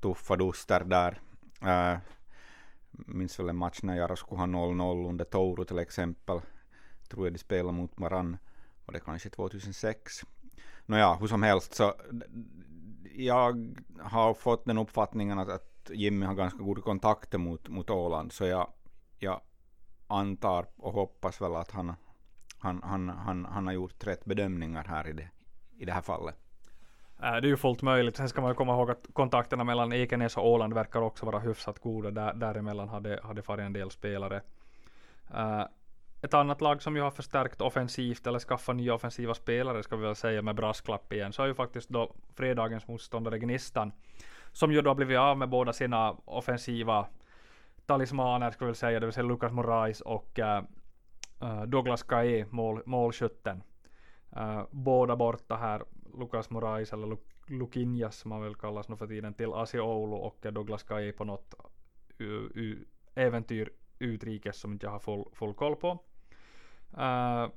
Tuffa 0.00 0.36
duster 0.36 0.84
där. 0.84 1.20
Äh, 1.62 1.98
minns 2.90 3.38
väl 3.38 3.48
en 3.48 3.56
match 3.56 3.78
när 3.82 3.96
Jaro 3.96 4.16
skulle 4.16 4.40
ha 4.40 4.46
0-0 4.46 5.08
under 5.08 5.24
Touro 5.24 5.64
till 5.64 5.78
exempel. 5.78 6.40
Tror 7.08 7.26
jag 7.26 7.34
de 7.34 7.38
spelade 7.38 7.76
mot 7.76 7.92
varann. 7.96 8.36
Var 8.84 8.92
det 8.92 9.00
kanske 9.00 9.30
2006? 9.30 10.22
Nåja, 10.86 11.14
hur 11.14 11.26
som 11.26 11.42
helst 11.42 11.74
så 11.74 11.94
jag 13.14 13.76
har 14.00 14.34
fått 14.34 14.64
den 14.64 14.78
uppfattningen 14.78 15.38
att, 15.38 15.48
att 15.48 15.75
Jimmy 15.90 16.26
har 16.26 16.34
ganska 16.34 16.58
goda 16.58 16.82
kontakter 16.82 17.38
mot, 17.38 17.68
mot 17.68 17.90
Åland, 17.90 18.32
så 18.32 18.46
jag, 18.46 18.72
jag 19.18 19.40
antar 20.06 20.66
och 20.76 20.92
hoppas 20.92 21.40
väl 21.40 21.56
att 21.56 21.70
han, 21.70 21.94
han, 22.58 22.82
han, 22.82 23.08
han, 23.08 23.44
han 23.44 23.66
har 23.66 23.74
gjort 23.74 24.06
rätt 24.06 24.24
bedömningar 24.24 24.84
här 24.84 25.08
i 25.08 25.12
det, 25.12 25.28
i 25.78 25.84
det 25.84 25.92
här 25.92 26.02
fallet. 26.02 26.36
Äh, 27.22 27.32
det 27.32 27.46
är 27.46 27.50
ju 27.50 27.56
fullt 27.56 27.82
möjligt. 27.82 28.16
Sen 28.16 28.28
ska 28.28 28.40
man 28.40 28.54
komma 28.54 28.72
ihåg 28.72 28.90
att 28.90 29.06
kontakterna 29.12 29.64
mellan 29.64 29.92
Ekenäs 29.92 30.36
och 30.36 30.48
Åland 30.48 30.74
verkar 30.74 31.00
också 31.00 31.26
vara 31.26 31.38
hyfsat 31.38 31.78
goda. 31.78 32.10
Där, 32.10 32.34
däremellan 32.34 32.88
hade, 32.88 33.20
hade 33.22 33.42
farit 33.42 33.64
en 33.66 33.72
del 33.72 33.90
spelare. 33.90 34.42
Uh, 35.34 35.64
ett 36.22 36.34
annat 36.34 36.60
lag 36.60 36.82
som 36.82 36.96
ju 36.96 37.02
har 37.02 37.10
förstärkt 37.10 37.60
offensivt 37.60 38.26
eller 38.26 38.38
skaffat 38.38 38.76
nya 38.76 38.94
offensiva 38.94 39.34
spelare 39.34 39.82
ska 39.82 39.96
vi 39.96 40.02
väl 40.02 40.16
säga 40.16 40.42
med 40.42 40.54
brasklapp 40.54 41.12
igen. 41.12 41.32
Så 41.32 41.42
är 41.42 41.46
ju 41.46 41.54
faktiskt 41.54 41.88
då 41.88 42.14
fredagens 42.34 42.88
motståndare 42.88 43.38
Gnistan. 43.38 43.92
Som 44.56 44.72
ju 44.72 44.82
då 44.82 44.94
blivit 44.94 45.18
av 45.18 45.38
med 45.38 45.48
båda 45.48 45.72
sina 45.72 46.16
offensiva 46.24 47.06
talismaner 47.86 48.50
skulle 48.50 48.70
jag 48.70 48.76
säga. 48.76 49.00
Det 49.00 49.06
vill 49.06 49.12
säga 49.12 49.26
Lucas 49.26 49.52
Moraes 49.52 50.00
och 50.00 50.38
äh, 50.38 50.62
Douglas 51.66 52.02
Kae, 52.02 52.46
mål, 52.50 52.82
målskytten. 52.86 53.62
Äh, 54.36 54.62
båda 54.70 55.16
borta 55.16 55.56
här 55.56 55.84
Lucas 56.18 56.50
Morais 56.50 56.92
eller 56.92 57.16
Lukinjas 57.46 58.16
som 58.16 58.32
han 58.32 58.42
väl 58.42 58.54
kallas 58.54 58.88
nu 58.88 58.96
för 58.96 59.06
tiden 59.06 59.34
till 59.34 59.52
ASI 59.52 59.80
Oulu 59.80 60.16
och 60.16 60.46
Douglas 60.52 60.82
Kai 60.82 61.12
på 61.12 61.24
något 61.24 61.54
äventyr 63.14 63.72
utrikes 63.98 64.56
som 64.56 64.72
inte 64.72 64.86
jag 64.86 64.90
har 64.90 64.98
full, 64.98 65.24
full 65.32 65.54
koll 65.54 65.76
på. 65.76 65.98
Uh, 66.98 67.48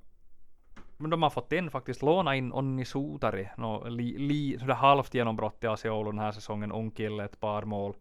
men 1.00 1.10
de 1.10 1.24
har 1.24 1.29
fått 1.29 1.51
in 1.51 1.72
faktiskt 1.72 2.01
låna 2.01 2.36
in 2.36 2.53
Onni 2.53 2.86
Sotari, 2.86 3.50
no, 3.58 3.88
li, 3.89 4.18
li, 4.18 4.60
sådär 4.60 4.74
halvt 4.74 5.13
genombrott 5.13 5.63
i 5.63 5.68
AC 5.68 5.86
Oulu 5.86 6.12
den 6.12 6.20
här 6.20 6.32
säsongen, 6.32 6.72
ung 6.72 6.91
kille, 6.91 7.24
ett 7.24 7.39
par 7.39 7.63
mål. 7.63 7.96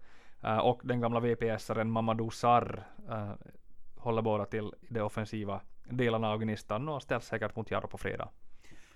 Uh, 0.45 0.59
och 0.59 0.81
den 0.85 1.00
gamla 1.00 1.21
VPS-aren 1.21 1.90
Mamadou 1.90 2.31
Sarr 2.31 2.87
uh, 3.11 3.33
håller 3.97 4.23
båda 4.23 4.45
till 4.45 4.73
de 4.88 5.00
offensiva 5.00 5.61
delarna 5.85 6.31
av 6.31 6.38
Gnistan 6.38 6.88
och 6.88 7.02
ställs 7.02 7.26
säkert 7.26 7.57
mot 7.57 7.71
Jaro 7.71 7.88
på 7.88 7.99
fredag. 7.99 8.28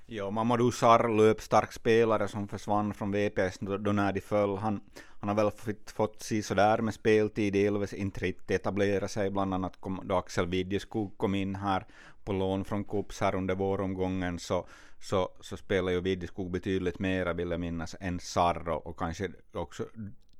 Ja, 0.06 0.30
Mamadou 0.30 0.70
Sarr, 0.70 1.16
löpstark 1.16 1.72
spelare 1.72 2.28
som 2.28 2.48
försvann 2.48 2.94
från 2.94 3.12
VPS 3.12 3.58
då 3.58 3.92
när 3.92 4.12
de 4.12 4.20
föll. 4.20 4.56
Han, 4.56 4.80
han 5.20 5.28
har 5.28 5.36
väl 5.36 5.50
fått, 5.50 5.90
fått 5.90 6.22
se 6.22 6.42
sådär 6.42 6.78
med 6.78 6.94
speltid, 6.94 7.52
delvis 7.52 7.92
inte 7.92 8.20
riktigt 8.20 8.50
etablera 8.50 9.08
sig, 9.08 9.30
bland 9.30 9.54
annat 9.54 9.80
kom, 9.80 10.00
då 10.04 10.16
Axel 10.16 10.46
Widjeskog 10.46 11.18
kom 11.18 11.34
in 11.34 11.54
här 11.54 11.86
på 12.24 12.32
lån 12.32 12.64
från 12.64 12.84
Kups 12.84 13.20
här 13.20 13.34
under 13.34 13.54
våromgången, 13.54 14.38
så, 14.38 14.66
så, 14.98 15.28
så 15.40 15.56
spelade 15.56 15.92
ju 15.92 16.00
Widjeskog 16.00 16.50
betydligt 16.50 16.98
mera, 16.98 17.32
vill 17.32 17.50
jag 17.50 17.60
minnas, 17.60 17.96
än 18.00 18.20
Sarro 18.20 18.74
och, 18.74 18.86
och 18.86 18.98
kanske 18.98 19.30
också 19.52 19.86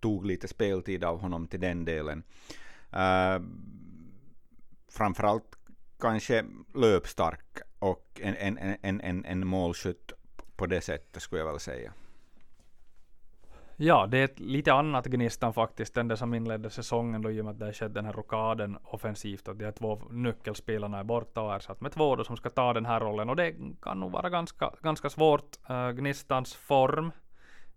tog 0.01 0.27
lite 0.27 0.49
speltid 0.49 1.05
av 1.05 1.21
honom 1.21 1.47
till 1.47 1.61
den 1.61 1.85
delen. 1.85 2.23
Uh, 2.93 3.47
framförallt 4.89 5.57
kanske 6.01 6.45
löpstark 6.75 7.59
och 7.79 8.21
en, 8.23 8.37
en, 8.37 8.77
en, 8.83 9.01
en, 9.01 9.25
en 9.25 9.47
målskytt 9.47 10.13
på 10.57 10.67
det 10.67 10.81
sättet 10.81 11.23
skulle 11.23 11.41
jag 11.41 11.51
väl 11.51 11.61
säga. 11.61 11.93
Ja, 13.77 14.07
det 14.07 14.19
är 14.19 14.25
ett 14.25 14.41
lite 14.41 14.73
annat 14.73 15.07
Gnistan 15.07 15.55
faktiskt 15.55 15.97
än 15.97 16.09
det 16.09 16.17
som 16.17 16.35
inledde 16.35 16.71
säsongen 16.71 17.23
då 17.23 17.31
i 17.31 17.41
och 17.41 17.45
med 17.45 17.53
att 17.53 17.59
det 17.59 17.73
skedde 17.73 17.95
den 17.95 18.05
här 18.05 18.13
rockaden 18.13 18.79
offensivt 18.85 19.49
och 19.49 19.57
de 19.57 19.65
här 19.65 19.73
två 19.73 20.01
nyckelspelarna 20.11 20.99
är 20.99 21.05
borta 21.05 21.41
och 21.41 21.55
ersatt 21.55 21.81
med 21.81 21.93
två 21.93 22.17
då 22.17 22.25
som 22.25 22.37
ska 22.37 22.51
ta 22.51 22.73
den 22.73 22.87
här 22.87 23.01
rollen 23.01 23.31
och 23.31 23.37
det 23.37 23.55
kan 23.83 24.01
nog 24.01 24.13
vara 24.13 24.31
ganska, 24.31 24.71
ganska 24.83 25.11
svårt. 25.11 25.57
Uh, 25.71 25.91
Gnistans 25.91 26.55
form 26.55 27.13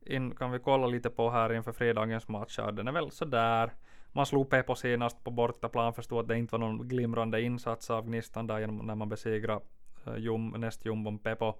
in, 0.05 0.35
kan 0.35 0.51
vi 0.51 0.59
kolla 0.59 0.87
lite 0.87 1.09
på 1.09 1.29
här 1.29 1.53
inför 1.53 1.71
fredagens 1.71 2.27
match. 2.27 2.55
Ja, 2.57 2.71
den 2.71 2.87
är 2.87 2.91
väl 2.91 3.11
sådär. 3.11 3.73
Man 4.11 4.25
slog 4.25 4.49
Pepo 4.49 4.75
senast 4.75 5.23
på 5.23 5.31
bortaplan, 5.31 5.93
förstod 5.93 6.19
att 6.19 6.27
det 6.27 6.37
inte 6.37 6.51
var 6.51 6.59
någon 6.59 6.87
glimrande 6.87 7.41
insats 7.41 7.89
av 7.89 8.05
Gnistan 8.05 8.47
där 8.47 8.59
genom, 8.59 8.77
när 8.77 8.95
man 8.95 9.09
besegrade 9.09 9.61
uh, 10.07 10.17
jum, 10.17 10.49
nästjumbon 10.57 11.19
Pepo. 11.19 11.53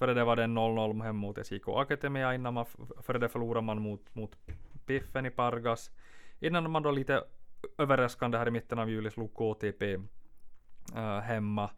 Före 0.00 0.14
det 0.14 0.24
var 0.24 0.36
det 0.36 0.42
0-0 0.42 1.02
hem 1.02 1.16
mot 1.16 1.38
SJK 1.38 1.68
Akatemia 1.68 2.34
innan 2.34 2.54
man, 2.54 2.66
före 3.02 3.18
det 3.18 3.28
förlorade 3.28 3.66
man 3.66 3.82
mot, 3.82 4.14
mot 4.14 4.36
Piffen 4.86 5.26
i 5.26 5.30
Pargas. 5.30 5.90
Innan 6.38 6.70
man 6.70 6.82
då 6.82 6.90
lite 6.90 7.24
överraskande 7.78 8.38
här 8.38 8.48
i 8.48 8.50
mitten 8.50 8.78
av 8.78 8.90
juli 8.90 9.10
slog 9.10 9.34
KTP 9.34 9.94
äh, 9.94 10.00
eh, 10.96 11.20
hemma. 11.20 11.70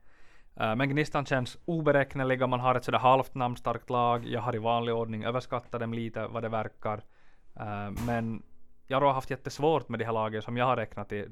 Äh, 0.57 0.77
men 0.77 0.89
Gnistan 0.89 1.27
känns 1.27 1.59
oberäkneliga, 1.65 2.47
man 2.47 2.61
har 2.61 2.75
ett 2.75 2.85
sådär 2.85 2.99
halvt 2.99 3.35
namnstarkt 3.35 3.91
lag. 3.91 4.27
Jag 4.27 4.41
har 4.41 4.55
i 4.55 4.59
vanlig 4.59 4.95
ordning 4.95 5.25
överskattat 5.25 5.81
dem 5.81 5.95
lite 5.95 6.27
vad 6.27 6.43
det 6.43 6.49
verkar. 6.49 7.03
Äh, 7.57 7.91
men 8.07 8.43
jag 8.87 9.01
har 9.01 9.13
haft 9.13 9.31
jättesvårt 9.31 9.89
med 9.89 9.99
de 9.99 10.05
här 10.05 10.13
lagen 10.13 10.43
som 10.43 10.57
jag 10.57 10.67
har 10.67 10.77
räknat 10.77 11.09
till 11.09 11.31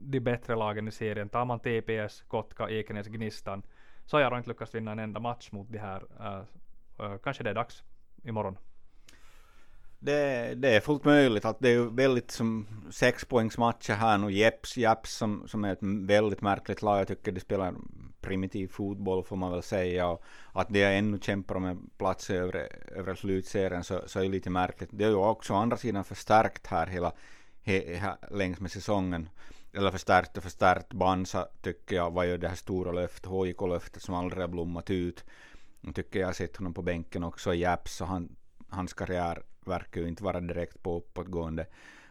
de 0.00 0.20
bättre 0.20 0.56
lagen 0.56 0.88
i 0.88 0.90
serien. 0.90 1.28
Tar 1.28 1.44
man 1.44 1.60
TPS, 1.60 2.22
Kotka, 2.22 2.70
Ekenäs, 2.70 3.06
Gnistan 3.06 3.62
så 4.08 4.16
har 4.16 4.22
jag 4.22 4.38
inte 4.38 4.48
lyckats 4.48 4.74
vinna 4.74 4.92
en 4.92 4.98
enda 4.98 5.20
match 5.20 5.48
mot 5.52 5.72
de 5.72 5.78
här. 5.78 6.02
Uh, 6.20 6.44
uh, 7.06 7.18
kanske 7.18 7.42
det 7.42 7.50
är 7.50 7.54
dags 7.54 7.82
imorgon. 8.24 8.58
Det, 9.98 10.54
det 10.54 10.76
är 10.76 10.80
fullt 10.80 11.04
möjligt 11.04 11.44
att 11.44 11.60
det 11.60 11.68
är 11.68 11.78
väldigt 11.78 12.30
som 12.30 12.66
sexpoängsmatcher 12.90 13.92
här 13.92 14.18
nu. 14.18 14.30
Jeps, 14.30 14.76
Japs 14.76 15.16
som, 15.16 15.48
som 15.48 15.64
är 15.64 15.72
ett 15.72 15.82
väldigt 15.82 16.40
märkligt 16.40 16.82
lag. 16.82 17.00
Jag 17.00 17.08
tycker 17.08 17.32
de 17.32 17.40
spelar 17.40 17.74
primitiv 18.20 18.68
fotboll 18.68 19.24
får 19.24 19.36
man 19.36 19.52
väl 19.52 19.62
säga. 19.62 20.08
Och 20.08 20.22
att 20.52 20.68
de 20.68 20.84
ännu 20.84 21.18
kämpar 21.18 21.54
om 21.54 21.64
en 21.64 21.90
plats 21.98 22.30
över, 22.30 22.68
över 22.92 23.14
slutserien 23.14 23.84
så, 23.84 24.00
så 24.06 24.18
är 24.18 24.22
det 24.22 24.28
lite 24.28 24.50
märkligt. 24.50 24.90
Det 24.92 25.04
är 25.04 25.08
ju 25.08 25.14
också 25.14 25.52
å 25.52 25.56
andra 25.56 25.76
sidan 25.76 26.04
förstärkt 26.04 26.66
här 26.66 26.86
hela 26.86 27.12
he, 27.62 27.96
he, 27.96 28.16
längs 28.30 28.60
med 28.60 28.70
säsongen 28.70 29.28
eller 29.78 29.90
förstärkt 29.90 30.36
och 30.36 30.42
förstärkt. 30.42 30.92
Bansa 30.92 31.48
tycker 31.62 31.96
jag 31.96 32.10
var 32.10 32.24
ju 32.24 32.38
det 32.38 32.48
här 32.48 32.56
stora 32.56 32.92
löftet, 32.92 33.30
HIK-löftet 33.30 34.02
som 34.02 34.14
aldrig 34.14 34.42
har 34.42 34.48
blommat 34.48 34.90
ut. 34.90 35.24
Jag 35.80 35.94
tycker 35.94 36.20
jag 36.20 36.26
har 36.26 36.32
sett 36.32 36.56
honom 36.56 36.74
på 36.74 36.82
bänken 36.82 37.24
också 37.24 37.54
i 37.54 37.60
Japs 37.60 38.00
och 38.00 38.06
han, 38.06 38.36
hans 38.68 38.92
karriär 38.92 39.42
verkar 39.64 40.00
ju 40.00 40.08
inte 40.08 40.24
vara 40.24 40.40
direkt 40.40 40.82
på 40.82 40.96
uppåtgående. 40.96 41.66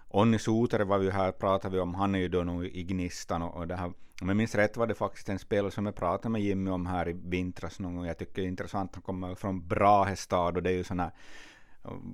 Onni 0.09 0.39
Suter 0.39 0.79
var 0.79 0.97
vi 0.97 1.12
här, 1.12 1.31
pratade 1.31 1.75
vi 1.75 1.81
om, 1.81 1.95
han 1.95 2.15
är 2.15 2.19
ju 2.19 2.27
då 2.27 2.43
nu 2.43 2.69
i 2.69 2.83
Gnistan 2.83 3.41
och, 3.41 3.55
och 3.55 3.67
det 3.67 3.75
här. 3.75 3.93
Om 4.21 4.27
jag 4.27 4.38
minns 4.38 4.55
rätt 4.55 4.77
var 4.77 4.88
det 4.88 4.95
faktiskt 4.95 5.29
en 5.29 5.39
spelare 5.39 5.71
som 5.71 5.86
jag 5.86 5.95
pratade 5.95 6.29
med 6.29 6.41
Jimmy 6.41 6.71
om 6.71 6.86
här 6.86 7.09
i 7.09 7.13
vintras 7.13 7.79
någon 7.79 7.95
gång. 7.95 8.05
Jag 8.05 8.17
tycker 8.17 8.41
det 8.41 8.47
är 8.47 8.47
intressant, 8.47 8.95
han 8.95 9.01
kommer 9.01 9.36
från 9.36 9.67
Brahestad 9.67 10.57
och 10.57 10.63
det 10.63 10.69
är 10.69 10.74
ju 10.74 10.83
sådana 10.83 11.12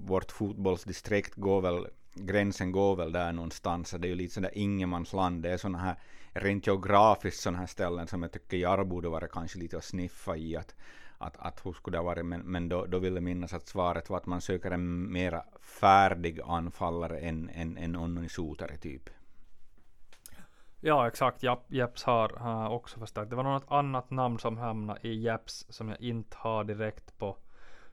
vårt 0.06 0.32
fotbollsdistrikt 0.32 1.36
går 1.36 1.62
väl 1.62 1.88
gränsen 2.14 2.72
går 2.72 2.96
väl 2.96 3.12
där 3.12 3.34
någonstans. 3.34 3.92
Det 3.92 4.08
är 4.08 4.10
ju 4.10 4.16
lite 4.16 4.34
sådär 4.34 4.52
ingenmansland. 4.54 5.44
Det 5.44 5.50
är 5.50 5.58
sådana 5.58 5.78
här 5.78 5.96
rent 6.34 6.68
geografiskt 6.68 7.42
sådana 7.42 7.58
här 7.58 7.68
ställen 7.68 8.08
som 8.08 8.22
jag 8.22 8.32
tycker 8.32 8.58
jag 8.58 8.88
borde 8.88 9.10
vara 9.10 9.28
kanske 9.28 9.60
lite 9.60 9.78
att 9.78 9.84
sniffa 9.84 10.38
i. 10.38 10.56
Att, 10.56 10.76
att, 11.18 11.38
att 11.38 11.66
hur 11.66 11.74
skulle 11.74 11.98
det 11.98 12.00
ha 12.00 12.06
varit? 12.06 12.26
Men, 12.26 12.42
men 12.42 12.70
då, 12.70 12.86
då 12.86 13.00
vill 13.00 13.14
jag 13.14 13.24
minnas 13.24 13.54
att 13.54 13.68
svaret 13.68 14.10
var 14.10 14.18
att 14.18 14.26
man 14.26 14.42
söker 14.42 14.72
en 14.72 15.12
mera 15.12 15.44
färdig 15.62 16.42
anfallare 16.46 17.20
än, 17.20 17.50
än, 17.50 17.78
än 17.78 17.96
Onnoni 17.96 18.30
typ. 18.82 19.10
Ja 20.86 21.08
exakt, 21.08 21.44
Jeps 21.68 22.04
har, 22.04 22.34
uh, 22.42 22.72
också 22.72 23.00
förstärkt. 23.00 23.30
Det 23.30 23.36
var 23.36 23.44
något 23.44 23.72
annat 23.72 24.12
namn 24.12 24.40
som 24.40 24.58
hamnade 24.58 25.00
i 25.08 25.14
Jeps 25.14 25.66
som 25.70 25.90
jag 25.90 26.02
inte 26.02 26.38
har 26.40 26.64
direkt 26.64 27.18
på, 27.18 27.38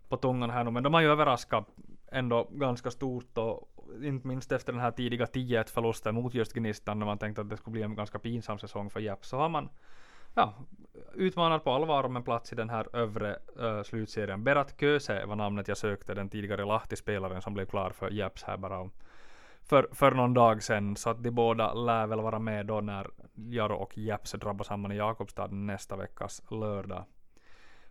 på 0.08 0.16
tungan 0.16 0.50
här 0.50 0.64
nu. 0.64 0.70
Men 0.70 0.82
de 0.82 0.94
har 0.94 1.00
ju 1.00 1.10
överraskat 1.10 1.66
ändå 2.12 2.48
ganska 2.50 2.90
stort 2.90 3.38
och 3.38 3.69
inte 4.02 4.26
minst 4.26 4.52
efter 4.52 4.72
den 4.72 4.82
här 4.82 4.90
tidiga 4.90 5.24
10-1 5.24 5.70
förlusten 5.70 6.14
mot 6.14 6.34
just 6.34 6.52
Gnistan 6.52 6.98
när 6.98 7.06
man 7.06 7.18
tänkte 7.18 7.40
att 7.40 7.50
det 7.50 7.56
skulle 7.56 7.72
bli 7.72 7.82
en 7.82 7.94
ganska 7.94 8.18
pinsam 8.18 8.58
säsong 8.58 8.90
för 8.90 9.00
Japp 9.00 9.24
så 9.24 9.36
har 9.36 9.48
man 9.48 9.68
ja, 10.34 10.54
utmanat 11.14 11.64
på 11.64 11.70
allvar 11.72 12.04
om 12.04 12.16
en 12.16 12.22
plats 12.22 12.52
i 12.52 12.56
den 12.56 12.70
här 12.70 12.96
övre 12.96 13.36
uh, 13.60 13.82
slutserien. 13.82 14.44
Berat 14.44 14.80
Köse 14.80 15.26
var 15.26 15.36
namnet 15.36 15.68
jag 15.68 15.76
sökte, 15.76 16.14
den 16.14 16.28
tidigare 16.28 16.64
Lahti-spelaren 16.64 17.42
som 17.42 17.54
blev 17.54 17.66
klar 17.66 17.90
för 17.90 18.10
Japs 18.10 18.42
här 18.42 18.56
bara 18.56 18.78
om 18.78 18.90
för, 19.62 19.88
för 19.92 20.10
någon 20.10 20.34
dag 20.34 20.62
sedan. 20.62 20.96
Så 20.96 21.10
att 21.10 21.22
de 21.22 21.30
båda 21.30 21.74
lär 21.74 22.06
väl 22.06 22.20
vara 22.20 22.38
med 22.38 22.66
då 22.66 22.80
när 22.80 23.10
Jaro 23.34 23.74
och 23.74 23.98
Japs 23.98 24.32
drabbar 24.32 24.64
samman 24.64 24.92
i 24.92 24.96
Jakobstad 24.96 25.46
nästa 25.46 25.96
veckas 25.96 26.42
lördag. 26.50 27.04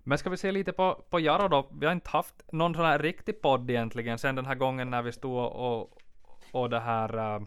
Men 0.04 0.18
ska 0.18 0.30
vi 0.30 0.38
se 0.38 0.52
lite 0.52 0.72
på, 0.72 1.04
på 1.10 1.20
Jaro 1.20 1.48
då. 1.48 1.68
Vi 1.72 1.86
har 1.86 1.94
inte 1.94 2.10
haft 2.10 2.36
någon 2.52 2.76
sån 2.76 2.86
här 2.86 3.00
riktig 3.00 3.42
podd 3.42 3.70
egentligen 3.70 4.18
sen 4.18 4.36
den 4.36 4.46
här 4.46 4.56
gången 4.56 4.90
när 4.90 5.02
vi 5.02 5.12
stod 5.12 5.46
och, 5.46 5.98
och 6.52 6.70
det 6.70 6.80
här 6.80 7.18
äh, 7.18 7.42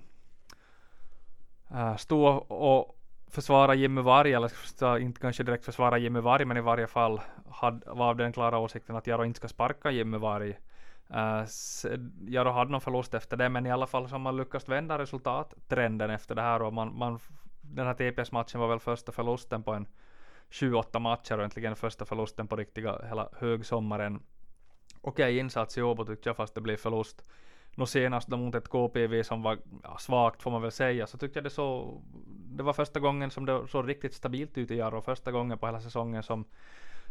äh, 1.80 1.96
stod 1.96 2.44
och 2.48 2.98
försvara 3.30 3.74
Jimmy 3.74 4.00
Varg, 4.00 4.32
eller 4.32 4.48
ska 4.48 4.98
inte 4.98 5.20
kanske 5.20 5.42
direkt 5.42 5.64
försvara 5.64 5.98
Jimmy 5.98 6.20
Varg, 6.20 6.44
men 6.44 6.56
i 6.56 6.60
varje 6.60 6.86
fall 6.86 7.20
had, 7.50 7.82
var 7.86 8.08
av 8.08 8.16
den 8.16 8.32
klara 8.32 8.58
åsikten 8.58 8.96
att 8.96 9.06
Jaro 9.06 9.24
inte 9.24 9.36
ska 9.36 9.48
sparka 9.48 9.90
Jimmy 9.90 10.18
Varg. 10.18 10.58
Uh, 11.10 11.44
Jaro 12.28 12.50
hade 12.50 12.70
någon 12.70 12.80
förlust 12.80 13.14
efter 13.14 13.36
det, 13.36 13.48
men 13.48 13.66
i 13.66 13.70
alla 13.70 13.86
fall 13.86 14.08
så 14.08 14.14
har 14.14 14.18
man 14.18 14.36
lyckats 14.36 14.68
vända 14.68 14.98
resultattrenden 14.98 16.10
efter 16.10 16.34
det 16.34 16.42
här 16.42 16.62
och 16.62 16.72
man, 16.72 16.98
man 16.98 17.18
den 17.60 17.86
här 17.86 17.94
TPS-matchen 17.94 18.60
var 18.60 18.68
väl 18.68 18.78
första 18.78 19.12
förlusten 19.12 19.62
på 19.62 19.72
en 19.72 19.86
28 20.52 20.98
matcher 20.98 21.38
och 21.38 21.44
äntligen 21.44 21.76
första 21.76 22.04
förlusten 22.04 22.48
på 22.48 22.56
riktiga 22.56 22.98
hela 23.08 23.28
högsommaren. 23.32 24.22
Okej 25.00 25.24
okay, 25.24 25.38
insats 25.38 25.78
i 25.78 25.82
Åbo 25.82 26.04
tyckte 26.04 26.28
jag 26.28 26.36
fast 26.36 26.54
det 26.54 26.60
blev 26.60 26.76
förlust. 26.76 27.22
Nu 27.74 27.86
senast 27.86 28.28
då 28.28 28.36
mot 28.36 28.54
ett 28.54 28.68
KPV 28.68 29.22
som 29.22 29.42
var 29.42 29.58
ja, 29.82 29.98
svagt 29.98 30.42
får 30.42 30.50
man 30.50 30.62
väl 30.62 30.70
säga 30.70 31.06
så 31.06 31.18
tyckte 31.18 31.38
jag 31.38 31.44
det 31.44 31.50
så 31.50 32.00
Det 32.56 32.62
var 32.62 32.72
första 32.72 33.00
gången 33.00 33.30
som 33.30 33.46
det 33.46 33.68
såg 33.68 33.88
riktigt 33.88 34.14
stabilt 34.14 34.58
ut 34.58 34.70
i 34.70 34.76
Jarro. 34.76 35.00
Första 35.00 35.32
gången 35.32 35.58
på 35.58 35.66
hela 35.66 35.80
säsongen 35.80 36.22
som 36.22 36.44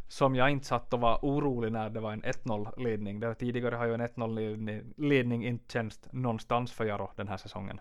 som 0.07 0.35
jag 0.35 0.49
inte 0.49 0.65
satt 0.65 0.93
och 0.93 0.99
var 0.99 1.19
orolig 1.21 1.71
när 1.71 1.89
det 1.89 1.99
var 1.99 2.11
en 2.11 2.23
1-0 2.23 2.79
ledning. 2.79 3.19
Det 3.19 3.35
tidigare 3.35 3.75
har 3.75 3.85
ju 3.85 3.93
en 3.93 4.01
1-0 4.01 4.93
ledning 4.97 5.45
inte 5.45 5.73
känts 5.73 5.99
någonstans 6.11 6.71
för 6.71 6.85
Jarro 6.85 7.11
den 7.15 7.27
här 7.27 7.37
säsongen. 7.37 7.79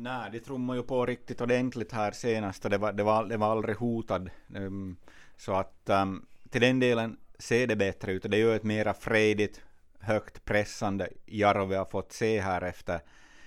Nej, 0.00 0.30
det 0.32 0.40
trummar 0.40 0.74
ju 0.74 0.82
på 0.82 1.06
riktigt 1.06 1.40
ordentligt 1.40 1.92
här 1.92 2.12
senast 2.12 2.64
och 2.64 2.70
det 2.70 2.78
var, 2.78 2.92
det 2.92 3.02
var, 3.02 3.24
det 3.24 3.36
var 3.36 3.50
aldrig 3.50 3.76
hotad. 3.76 4.30
Um, 4.54 4.96
så 5.36 5.52
att 5.52 5.82
um, 5.86 6.26
till 6.50 6.60
den 6.60 6.80
delen 6.80 7.16
ser 7.38 7.66
det 7.66 7.76
bättre 7.76 8.12
ut 8.12 8.24
och 8.24 8.30
det 8.30 8.36
är 8.36 8.38
ju 8.38 8.54
ett 8.54 8.62
mera 8.62 8.94
fredigt, 8.94 9.60
högt 10.00 10.44
pressande 10.44 11.08
Jaro 11.26 11.64
vi 11.64 11.76
har 11.76 11.84
fått 11.84 12.12
se 12.12 12.40
här 12.40 12.62
efter, 12.62 13.00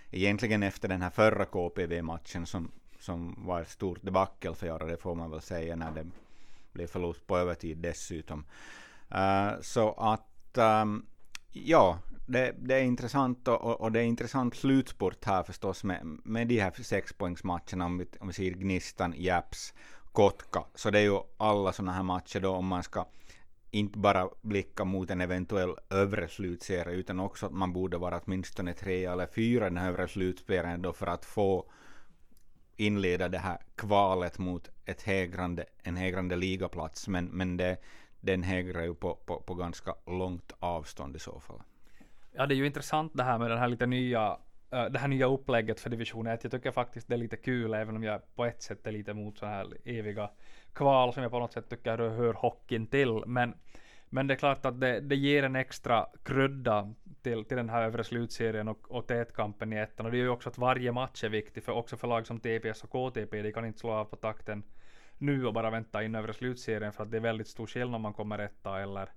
egentligen 0.09 0.63
efter 0.63 0.87
den 0.89 1.01
här 1.01 1.09
förra 1.09 1.45
KPV-matchen 1.45 2.45
som, 2.45 2.71
som 2.99 3.45
var 3.45 3.61
ett 3.61 3.69
stort 3.69 4.01
debacle 4.01 4.53
för 4.53 4.67
Jaro, 4.67 4.87
det 4.87 4.97
får 4.97 5.15
man 5.15 5.31
väl 5.31 5.41
säga 5.41 5.75
när 5.75 5.91
det 5.91 6.07
blev 6.73 6.87
förlust 6.87 7.27
på 7.27 7.37
övertid 7.37 7.77
dessutom. 7.77 8.45
Uh, 9.15 9.61
så 9.61 9.91
att 9.91 10.57
um, 10.57 11.05
ja, 11.51 11.99
det, 12.25 12.55
det 12.57 12.75
är 12.75 12.83
intressant 12.83 13.47
och, 13.47 13.81
och, 13.81 13.91
det 13.91 13.99
är 13.99 14.03
intressant 14.03 14.55
slutspurt 14.55 15.25
här 15.25 15.43
förstås 15.43 15.83
med, 15.83 16.19
med 16.23 16.47
de 16.47 16.59
här 16.59 16.83
sexpoängsmatcherna 16.83 17.85
om 17.85 17.97
vi, 17.97 18.05
om 18.19 18.27
vi 18.27 18.33
ser 18.33 18.51
Gnistan, 18.51 19.13
Japs, 19.17 19.73
Kotka. 20.11 20.63
Så 20.75 20.89
det 20.89 20.99
är 20.99 21.03
ju 21.03 21.19
alla 21.37 21.73
sådana 21.73 21.91
här 21.91 22.03
matcher 22.03 22.39
då 22.39 22.49
om 22.49 22.67
man 22.67 22.83
ska 22.83 23.05
inte 23.71 23.99
bara 23.99 24.29
blicka 24.41 24.83
mot 24.83 25.09
en 25.09 25.21
eventuell 25.21 25.75
övre 25.89 26.27
slutserie 26.27 26.95
utan 26.95 27.19
också 27.19 27.45
att 27.45 27.51
man 27.51 27.73
borde 27.73 27.97
vara 27.97 28.21
åtminstone 28.25 28.73
tre 28.73 29.05
eller 29.05 29.27
fyra 29.27 29.67
i 29.67 29.69
den 29.69 29.77
övre 29.77 30.07
slutserien 30.07 30.81
då 30.81 30.93
för 30.93 31.07
att 31.07 31.25
få 31.25 31.71
inleda 32.75 33.29
det 33.29 33.37
här 33.37 33.57
kvalet 33.75 34.37
mot 34.37 34.69
ett 34.85 35.01
hägrande, 35.01 35.65
en 35.83 35.95
hägrande 35.95 36.35
ligaplats. 36.35 37.07
Men, 37.07 37.25
men 37.25 37.57
det, 37.57 37.77
den 38.21 38.43
hägrar 38.43 38.83
ju 38.83 38.95
på, 38.95 39.15
på, 39.15 39.41
på 39.41 39.55
ganska 39.55 39.95
långt 40.05 40.51
avstånd 40.59 41.15
i 41.15 41.19
så 41.19 41.39
fall. 41.39 41.61
Ja, 42.31 42.45
det 42.45 42.53
är 42.53 42.57
ju 42.57 42.65
intressant 42.65 43.11
det 43.15 43.23
här 43.23 43.37
med 43.37 43.49
den 43.49 43.57
här 43.57 43.67
lite 43.67 43.85
nya 43.85 44.37
eh, 44.71 44.85
det 44.85 44.99
här 44.99 45.07
nya 45.07 45.27
upplägget 45.27 45.79
för 45.79 45.89
division 45.89 46.27
1. 46.27 46.43
Jag 46.43 46.51
tycker 46.51 46.71
faktiskt 46.71 47.07
det 47.07 47.13
är 47.13 47.17
lite 47.17 47.37
kul, 47.37 47.73
även 47.73 47.95
om 47.95 48.03
jag 48.03 48.35
på 48.35 48.45
ett 48.45 48.61
sätt 48.61 48.87
är 48.87 48.91
lite 48.91 49.11
emot 49.11 49.37
så 49.37 49.45
här 49.45 49.67
eviga 49.85 50.29
kval 50.73 51.13
som 51.13 51.23
jag 51.23 51.31
på 51.31 51.39
något 51.39 51.53
sätt 51.53 51.69
tycker 51.69 51.97
hör 51.97 52.33
hockeyn 52.33 52.87
till. 52.87 53.23
Men, 53.25 53.53
men 54.09 54.27
det 54.27 54.33
är 54.33 54.35
klart 54.35 54.65
att 54.65 54.79
det, 54.79 54.99
det 54.99 55.15
ger 55.15 55.43
en 55.43 55.55
extra 55.55 56.05
krydda 56.23 56.93
till, 57.21 57.45
till 57.45 57.57
den 57.57 57.69
här 57.69 57.83
övre 57.83 58.03
slutserien 58.03 58.67
och, 58.67 58.91
och 58.91 59.07
tätkampen 59.07 59.73
i 59.73 59.77
ettan. 59.77 60.05
Och 60.05 60.11
det 60.11 60.17
är 60.17 60.21
ju 60.21 60.29
också 60.29 60.49
att 60.49 60.57
varje 60.57 60.91
match 60.91 61.23
är 61.23 61.29
viktig, 61.29 61.63
för 61.63 61.71
också 61.71 61.97
för 61.97 62.07
lag 62.07 62.27
som 62.27 62.39
TPS 62.39 62.83
och 62.83 62.89
KTP, 62.89 63.41
de 63.41 63.51
kan 63.51 63.65
inte 63.65 63.79
slå 63.79 63.91
av 63.91 64.05
på 64.05 64.15
takten 64.15 64.63
nu 65.17 65.45
och 65.45 65.53
bara 65.53 65.69
vänta 65.69 66.03
in 66.03 66.15
övre 66.15 66.33
slutserien 66.33 66.93
för 66.93 67.03
att 67.03 67.11
det 67.11 67.17
är 67.17 67.21
väldigt 67.21 67.47
stor 67.47 67.67
skillnad 67.67 67.95
om 67.95 68.01
man 68.01 68.13
kommer 68.13 68.39
etta 68.39 68.81
eller 68.81 69.09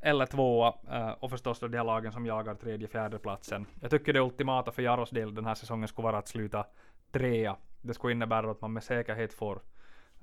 eller 0.00 0.26
tvåa 0.26 0.74
eh, 0.90 1.10
och 1.10 1.30
förstås 1.30 1.60
då 1.60 1.68
de 1.68 1.76
här 1.76 1.84
lagen 1.84 2.12
som 2.12 2.26
jagar 2.26 2.54
tredje, 2.54 2.88
fjärde 2.88 3.18
platsen. 3.18 3.66
Jag 3.80 3.90
tycker 3.90 4.12
det 4.12 4.20
ultimata 4.20 4.72
för 4.72 4.82
Jaros 4.82 5.10
del 5.10 5.34
den 5.34 5.46
här 5.46 5.54
säsongen 5.54 5.88
skulle 5.88 6.06
vara 6.06 6.18
att 6.18 6.28
sluta 6.28 6.66
trea. 7.12 7.56
Det 7.80 7.94
skulle 7.94 8.12
innebära 8.12 8.50
att 8.50 8.60
man 8.60 8.72
med 8.72 8.82
säkerhet 8.82 9.32
får, 9.32 9.60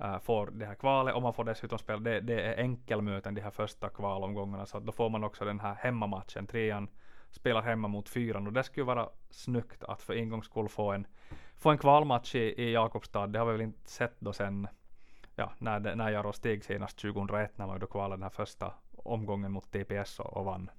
uh, 0.00 0.18
får 0.18 0.46
det 0.46 0.66
här 0.66 0.74
kvalet 0.74 1.14
och 1.14 1.22
man 1.22 1.34
får 1.34 1.44
dessutom 1.44 1.78
spela, 1.78 1.98
det, 1.98 2.20
det 2.20 2.42
är 2.42 2.62
enkelmöten 2.62 3.34
de 3.34 3.40
här 3.40 3.50
första 3.50 3.88
kvalomgångarna 3.88 4.66
så 4.66 4.78
att 4.78 4.86
då 4.86 4.92
får 4.92 5.08
man 5.08 5.24
också 5.24 5.44
den 5.44 5.60
här 5.60 5.74
hemmamatchen, 5.74 6.46
trean 6.46 6.88
spelar 7.30 7.62
hemma 7.62 7.88
mot 7.88 8.08
fyran 8.08 8.46
och 8.46 8.52
det 8.52 8.62
skulle 8.62 8.86
vara 8.86 9.08
snyggt 9.30 9.84
att 9.84 10.02
för 10.02 10.14
en 10.14 10.28
gångs 10.28 10.46
skull 10.46 10.68
få 10.68 10.92
en, 10.92 11.06
få 11.56 11.70
en 11.70 11.78
kvalmatch 11.78 12.34
i, 12.34 12.38
i 12.38 12.72
Jakobstad. 12.72 13.26
Det 13.26 13.38
har 13.38 13.46
vi 13.46 13.52
väl 13.52 13.60
inte 13.60 13.90
sett 13.90 14.20
då 14.20 14.32
sen 14.32 14.68
ja, 15.36 15.52
när, 15.58 15.80
det, 15.80 15.94
när 15.94 16.10
Jaro 16.10 16.32
steg 16.32 16.64
senast 16.64 16.98
2001 16.98 17.58
när 17.58 17.66
man 17.66 17.80
då 17.80 17.86
kvalade 17.86 18.16
den 18.16 18.22
här 18.22 18.30
första 18.30 18.74
omgången 19.06 19.52
mot 19.52 19.72
TPS 19.72 20.20
och, 20.20 20.36
och 20.36 20.44
vann. 20.44 20.70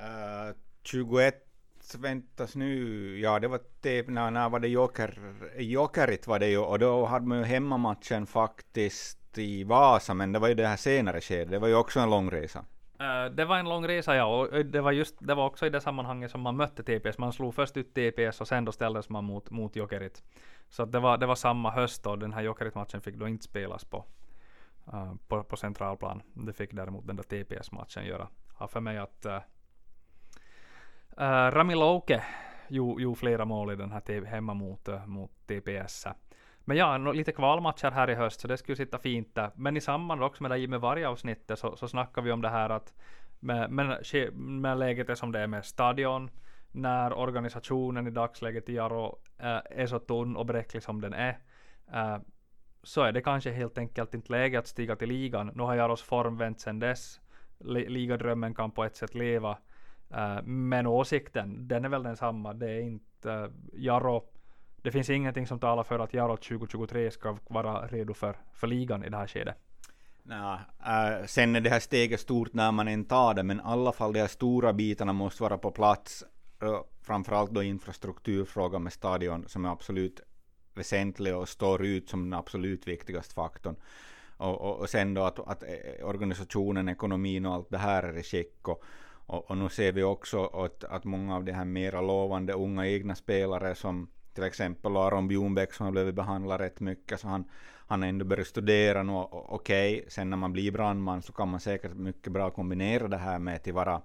Uh, 0.00 0.56
21 0.82 1.48
väntas 1.98 2.56
nu, 2.56 3.18
ja 3.20 3.38
det 3.38 3.48
var 3.48 3.60
typ, 3.80 4.08
när, 4.08 4.30
när 4.30 4.48
var 4.48 4.60
det 4.60 4.68
Joker, 4.68 5.18
Jokerit 5.56 6.26
var 6.26 6.38
det 6.38 6.48
ju, 6.48 6.58
och 6.58 6.78
då 6.78 7.04
hade 7.04 7.26
man 7.26 7.38
ju 7.38 7.44
hemmamatchen 7.44 8.26
faktiskt 8.26 9.38
i 9.38 9.64
Vasa, 9.64 10.14
men 10.14 10.32
det 10.32 10.38
var 10.38 10.48
ju 10.48 10.54
det 10.54 10.66
här 10.66 10.76
senare 10.76 11.20
skedet, 11.20 11.50
det 11.50 11.58
var 11.58 11.68
ju 11.68 11.74
också 11.74 12.00
en 12.00 12.10
lång 12.10 12.30
resa. 12.30 12.64
Uh, 13.00 13.34
det 13.34 13.44
var 13.44 13.58
en 13.58 13.68
lång 13.68 13.88
resa 13.88 14.16
ja, 14.16 14.24
och 14.24 14.66
det 14.66 14.80
var 14.80 14.92
just, 14.92 15.16
det 15.18 15.34
var 15.34 15.46
också 15.46 15.66
i 15.66 15.70
det 15.70 15.80
sammanhanget 15.80 16.30
som 16.30 16.40
man 16.40 16.56
mötte 16.56 16.82
TPS, 16.82 17.18
man 17.18 17.32
slog 17.32 17.54
först 17.54 17.76
ut 17.76 17.94
TPS 17.94 18.40
och 18.40 18.48
sen 18.48 18.64
då 18.64 18.72
ställdes 18.72 19.08
man 19.08 19.24
mot, 19.24 19.50
mot 19.50 19.76
Jokerit. 19.76 20.22
Så 20.68 20.84
det 20.84 20.98
var, 20.98 21.18
det 21.18 21.26
var 21.26 21.34
samma 21.34 21.70
höst 21.70 22.06
och 22.06 22.18
den 22.18 22.32
här 22.32 22.42
Jokerit-matchen 22.42 23.00
fick 23.00 23.16
då 23.16 23.28
inte 23.28 23.44
spelas 23.44 23.84
på, 23.84 24.04
uh, 24.88 25.14
på, 25.28 25.44
på 25.44 25.56
centralplan. 25.56 26.22
Det 26.34 26.52
fick 26.52 26.72
däremot 26.72 27.06
den 27.06 27.16
där 27.16 27.22
TPS-matchen 27.22 28.04
göra. 28.04 28.28
Har 28.54 28.68
för 28.68 28.80
mig 28.80 28.98
att 28.98 29.26
uh, 29.26 29.32
uh, 31.20 31.50
Rami 31.50 31.74
Louke 31.74 32.24
gjorde 32.68 33.18
flera 33.18 33.44
mål 33.44 33.72
i 33.72 33.76
den 33.76 33.92
här 33.92 34.24
hemma 34.24 34.54
mot, 34.54 34.88
mot 35.06 35.30
TPS. 35.46 36.06
Men 36.64 36.76
ja, 36.76 36.98
no, 36.98 37.12
lite 37.12 37.32
kvalmatcher 37.32 37.90
här 37.90 38.10
i 38.10 38.14
höst, 38.14 38.40
så 38.40 38.48
det 38.48 38.56
skulle 38.56 38.76
sitta 38.76 38.98
fint 38.98 39.34
där. 39.34 39.50
Men 39.54 39.76
i 39.76 39.80
samband 39.80 40.22
också 40.22 40.42
med 40.42 40.50
det 40.50 40.58
Jimmy 40.58 40.76
Varg-avsnittet 40.76 41.58
så, 41.58 41.76
så 41.76 41.88
snackar 41.88 42.22
vi 42.22 42.32
om 42.32 42.42
det 42.42 42.48
här 42.48 42.70
att 42.70 42.94
med, 43.40 43.70
med, 43.70 44.04
med 44.34 44.78
läget 44.78 45.10
är 45.10 45.14
som 45.14 45.32
det 45.32 45.40
är 45.40 45.46
med 45.46 45.64
stadion, 45.64 46.30
när 46.72 47.12
organisationen 47.12 48.06
i 48.06 48.10
dagsläget 48.10 48.68
i 48.68 48.74
Jaro 48.74 49.18
äh, 49.38 49.60
är 49.70 49.86
så 49.86 49.98
tunn 49.98 50.36
och 50.36 50.46
bräcklig 50.46 50.82
som 50.82 51.00
den 51.00 51.12
är, 51.12 51.38
äh, 51.92 52.18
så 52.82 53.02
är 53.02 53.12
det 53.12 53.20
kanske 53.20 53.50
helt 53.50 53.78
enkelt 53.78 54.14
inte 54.14 54.32
läge 54.32 54.58
att 54.58 54.66
stiga 54.66 54.96
till 54.96 55.08
ligan. 55.08 55.50
Nu 55.54 55.62
har 55.62 55.74
Jaros 55.74 56.02
form 56.02 56.36
vänt 56.36 56.60
sedan 56.60 56.78
dess. 56.78 57.20
Ligadrömmen 57.64 58.54
kan 58.54 58.70
på 58.70 58.84
ett 58.84 58.96
sätt 58.96 59.14
leva. 59.14 59.58
Uh, 60.14 60.42
men 60.42 60.86
åsikten, 60.86 61.68
den 61.68 61.84
är 61.84 61.88
väl 61.88 62.02
densamma. 62.02 62.52
Det 62.52 62.70
är 62.70 62.80
inte 62.80 63.28
uh, 63.28 63.48
Jaro. 63.72 64.24
Det 64.76 64.90
finns 64.90 65.10
ingenting 65.10 65.46
som 65.46 65.58
talar 65.60 65.82
för 65.82 65.98
att 65.98 66.14
Jaro 66.14 66.36
2023 66.36 67.10
ska 67.10 67.38
vara 67.48 67.86
redo 67.86 68.14
för, 68.14 68.36
för 68.52 68.66
ligan 68.66 69.04
i 69.04 69.08
det 69.08 69.16
här 69.16 69.26
skedet. 69.26 69.56
Nah, 70.22 70.60
eh, 70.86 71.20
uh, 71.20 71.26
sen 71.26 71.56
är 71.56 71.60
det 71.60 71.70
här 71.70 71.80
steget 71.80 72.20
stort 72.20 72.52
när 72.52 72.72
man 72.72 72.88
än 72.88 73.04
tar 73.04 73.34
det, 73.34 73.42
men 73.42 73.58
i 73.58 73.62
alla 73.64 73.92
fall 73.92 74.12
de 74.12 74.20
här 74.20 74.26
stora 74.26 74.72
bitarna 74.72 75.12
måste 75.12 75.42
vara 75.42 75.58
på 75.58 75.70
plats. 75.70 76.24
Uh, 76.62 76.80
framförallt 77.02 77.50
då 77.50 77.62
infrastrukturfrågan 77.62 78.82
med 78.82 78.92
stadion 78.92 79.44
som 79.48 79.64
är 79.64 79.72
absolut 79.72 80.20
väsentlig 80.74 81.36
och 81.36 81.48
står 81.48 81.84
ut 81.84 82.08
som 82.08 82.30
den 82.30 82.38
absolut 82.38 82.88
viktigaste 82.88 83.34
faktorn. 83.34 83.76
Och, 84.36 84.60
och, 84.60 84.80
och 84.80 84.90
sen 84.90 85.14
då 85.14 85.24
att, 85.24 85.38
att, 85.38 85.62
eh, 85.62 86.06
organisationen, 86.06 86.88
ekonomin 86.88 87.46
och 87.46 87.54
allt 87.54 87.70
det 87.70 87.78
här 87.78 88.02
är 88.02 88.18
i 88.18 88.22
skick. 88.22 88.68
Och, 88.68 88.84
och, 89.26 89.50
och 89.50 89.56
nu 89.56 89.68
ser 89.68 89.92
vi 89.92 90.02
också 90.02 90.46
att, 90.46 90.84
att 90.84 91.04
många 91.04 91.36
av 91.36 91.44
de 91.44 91.52
här 91.52 91.64
mera 91.64 92.00
lovande 92.00 92.52
unga 92.52 92.86
egna 92.86 93.14
spelare 93.14 93.74
som 93.74 94.08
till 94.34 94.44
exempel 94.44 94.96
Aron 94.96 95.28
Bjornbäck 95.28 95.72
som 95.72 95.84
har 95.84 95.92
blivit 95.92 96.14
behandlad 96.14 96.60
rätt 96.60 96.80
mycket, 96.80 97.20
så 97.20 97.28
han, 97.28 97.44
han 97.86 98.02
har 98.02 98.08
ändå 98.08 98.24
börjat 98.24 98.46
studera 98.46 99.02
nu. 99.02 99.12
Okej, 99.12 99.96
okay, 99.96 100.10
sen 100.10 100.30
när 100.30 100.36
man 100.36 100.52
blir 100.52 100.72
brandman 100.72 101.22
så 101.22 101.32
kan 101.32 101.48
man 101.48 101.60
säkert 101.60 101.94
mycket 101.94 102.32
bra 102.32 102.50
kombinera 102.50 103.08
det 103.08 103.16
här 103.16 103.38
med 103.38 103.56
att 103.56 103.68
vara 103.68 104.02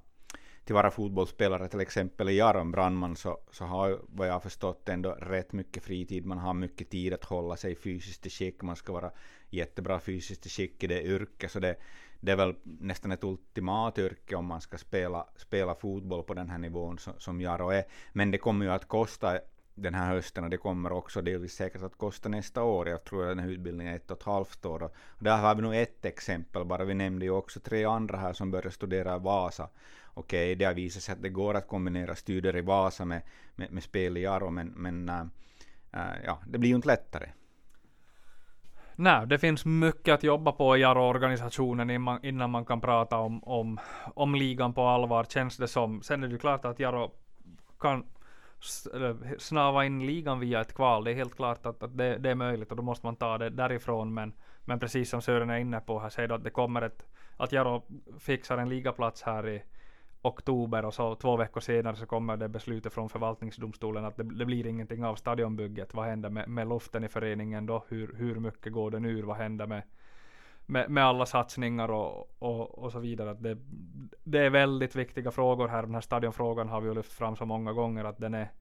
till 0.68 0.74
vara 0.74 0.92
fotbollsspelare 0.92 1.68
till 1.68 1.80
exempel 1.80 2.30
i 2.30 2.42
Aron 2.42 2.72
Brandman 2.72 3.16
så, 3.16 3.40
så 3.52 3.66
har 3.66 4.00
vad 4.08 4.28
jag 4.28 4.44
förstått 4.44 4.90
ändå 4.90 5.12
rätt 5.12 5.54
mycket 5.54 5.84
fritid. 5.84 6.26
Man 6.26 6.38
har 6.38 6.54
mycket 6.54 6.90
tid 6.90 7.14
att 7.14 7.24
hålla 7.24 7.58
sig 7.58 7.76
fysiskt 7.76 8.26
i 8.26 8.30
skick. 8.30 8.62
Man 8.62 8.76
ska 8.76 8.94
vara 8.94 9.12
jättebra 9.50 10.00
fysiskt 10.00 10.46
i 10.46 10.50
skick 10.50 10.84
i 10.84 10.88
det 10.88 11.04
yrket. 11.04 11.52
Så 11.52 11.60
det, 11.60 11.76
det 12.20 12.32
är 12.32 12.36
väl 12.36 12.56
nästan 12.64 13.12
ett 13.12 13.24
ultimat 13.24 13.98
yrke 13.98 14.36
om 14.36 14.46
man 14.46 14.62
ska 14.62 14.78
spela, 14.78 15.28
spela 15.36 15.76
fotboll 15.76 16.24
på 16.24 16.34
den 16.34 16.50
här 16.50 16.58
nivån 16.58 17.00
som, 17.00 17.14
som 17.18 17.42
Jaro 17.42 17.70
är. 17.70 17.84
Men 18.14 18.32
det 18.32 18.38
kommer 18.38 18.66
ju 18.66 18.72
att 18.72 18.88
kosta 18.88 19.40
den 19.78 19.94
här 19.94 20.14
hösten 20.14 20.44
och 20.44 20.50
det 20.50 20.58
kommer 20.58 20.92
också 20.92 21.22
delvis 21.22 21.54
säkert 21.54 21.82
att 21.82 21.98
kosta 21.98 22.30
nästa 22.30 22.64
år. 22.64 22.90
Jag 22.90 23.04
tror 23.04 23.24
att 23.24 23.30
den 23.30 23.40
här 23.40 23.50
utbildningen 23.50 23.94
är 23.94 23.98
ett 23.98 24.12
och 24.12 24.18
ett 24.18 24.24
halvt 24.24 24.66
år. 24.66 24.84
Och 24.84 25.24
där 25.24 25.38
har 25.38 25.56
vi 25.56 25.62
nog 25.62 25.76
ett 25.76 26.06
exempel 26.06 26.66
bara. 26.66 26.84
Vi 26.84 26.94
nämnde 26.94 27.26
ju 27.26 27.32
också 27.32 27.60
tre 27.60 27.86
andra 27.86 28.18
här 28.18 28.34
som 28.34 28.52
började 28.52 28.72
studera 28.72 29.16
i 29.16 29.20
Vasa 29.20 29.70
okej, 30.18 30.46
okay, 30.46 30.56
det 30.56 30.66
har 30.66 30.74
visat 30.74 31.04
sig 31.04 31.14
att 31.14 31.22
det 31.22 31.30
går 31.30 31.54
att 31.54 31.68
kombinera 31.68 32.16
studier 32.16 32.58
i 32.58 32.62
Vasa 32.62 33.06
med, 33.06 33.22
med, 33.56 33.72
med 33.72 33.84
spel 33.84 34.18
i 34.18 34.22
Jaro, 34.22 34.50
men, 34.50 34.68
men 34.68 35.10
äh, 35.10 35.22
äh, 35.94 36.18
ja, 36.26 36.40
det 36.48 36.58
blir 36.58 36.70
ju 36.70 36.76
inte 36.76 36.88
lättare. 36.88 37.30
Nej, 38.96 39.28
det 39.28 39.40
finns 39.40 39.66
mycket 39.66 40.14
att 40.14 40.24
jobba 40.24 40.52
på 40.52 40.78
i 40.78 40.80
Jaro-organisationen 40.80 41.90
innan, 41.90 42.26
innan 42.26 42.50
man 42.50 42.66
kan 42.66 42.82
prata 42.82 43.18
om, 43.18 43.44
om, 43.44 43.80
om 44.16 44.36
ligan 44.36 44.74
på 44.74 44.82
allvar, 44.88 45.24
känns 45.24 45.58
det 45.58 45.68
som. 45.68 46.02
Sen 46.02 46.24
är 46.24 46.28
det 46.28 46.38
klart 46.38 46.66
att 46.66 46.80
Jaro 46.80 47.12
kan 47.80 48.06
snava 49.38 49.86
in 49.86 50.06
ligan 50.06 50.40
via 50.40 50.62
ett 50.62 50.74
kval. 50.74 51.04
Det 51.04 51.12
är 51.12 51.16
helt 51.16 51.36
klart 51.36 51.66
att, 51.66 51.84
att 51.84 51.98
det, 51.98 52.18
det, 52.18 52.30
är 52.30 52.36
möjligt 52.36 52.72
och 52.72 52.78
då 52.78 52.84
måste 52.84 53.06
man 53.06 53.16
ta 53.16 53.38
det 53.38 53.50
därifrån. 53.50 54.14
Men, 54.14 54.34
men 54.66 54.80
precis 54.80 55.10
som 55.10 55.22
Sören 55.22 55.50
är 55.50 55.58
inne 55.58 55.80
på 55.80 56.00
här, 56.00 56.10
säger 56.10 56.32
att 56.32 56.44
det 56.44 56.50
kommer 56.50 56.82
ett, 56.82 57.06
att 57.38 57.52
Jaro 57.52 57.84
fixar 58.20 58.58
en 58.58 58.70
ligaplats 58.70 59.22
här 59.22 59.50
i, 59.50 59.64
oktober 60.22 60.86
och 60.86 60.94
så 60.94 61.16
två 61.16 61.38
veckor 61.38 61.62
senare 61.62 61.96
så 61.96 62.06
kommer 62.06 62.38
det 62.38 62.50
beslutet 62.50 62.94
från 62.94 63.10
förvaltningsdomstolen 63.10 64.06
att 64.06 64.18
det, 64.18 64.24
det 64.24 64.46
blir 64.46 64.68
ingenting 64.68 65.06
av 65.06 65.16
stadionbygget. 65.16 65.94
Vad 65.94 66.06
händer 66.06 66.30
med, 66.30 66.50
med 66.50 66.70
luften 66.70 67.04
i 67.04 67.08
föreningen 67.08 67.66
då? 67.66 67.86
Hur, 67.88 68.16
hur 68.16 68.36
mycket 68.36 68.74
går 68.74 68.92
den 68.92 69.06
ur? 69.06 69.24
Vad 69.24 69.38
händer 69.38 69.68
med, 69.68 69.84
med, 70.68 70.90
med 70.90 71.06
alla 71.06 71.26
satsningar 71.26 71.92
och, 71.92 72.36
och, 72.40 72.80
och 72.80 72.92
så 72.92 73.00
vidare? 73.00 73.32
Att 73.32 73.44
det, 73.44 73.58
det 74.24 74.40
är 74.40 74.50
väldigt 74.50 74.96
viktiga 74.96 75.32
frågor 75.32 75.68
här. 75.68 75.82
Den 75.82 75.94
här 75.94 76.02
stadionfrågan 76.02 76.70
har 76.70 76.82
vi 76.82 76.88
ju 76.88 76.96
lyft 76.96 77.14
fram 77.14 77.36
så 77.36 77.46
många 77.46 77.74
gånger 77.74 78.04
att 78.04 78.18
den 78.18 78.34
är 78.34 78.52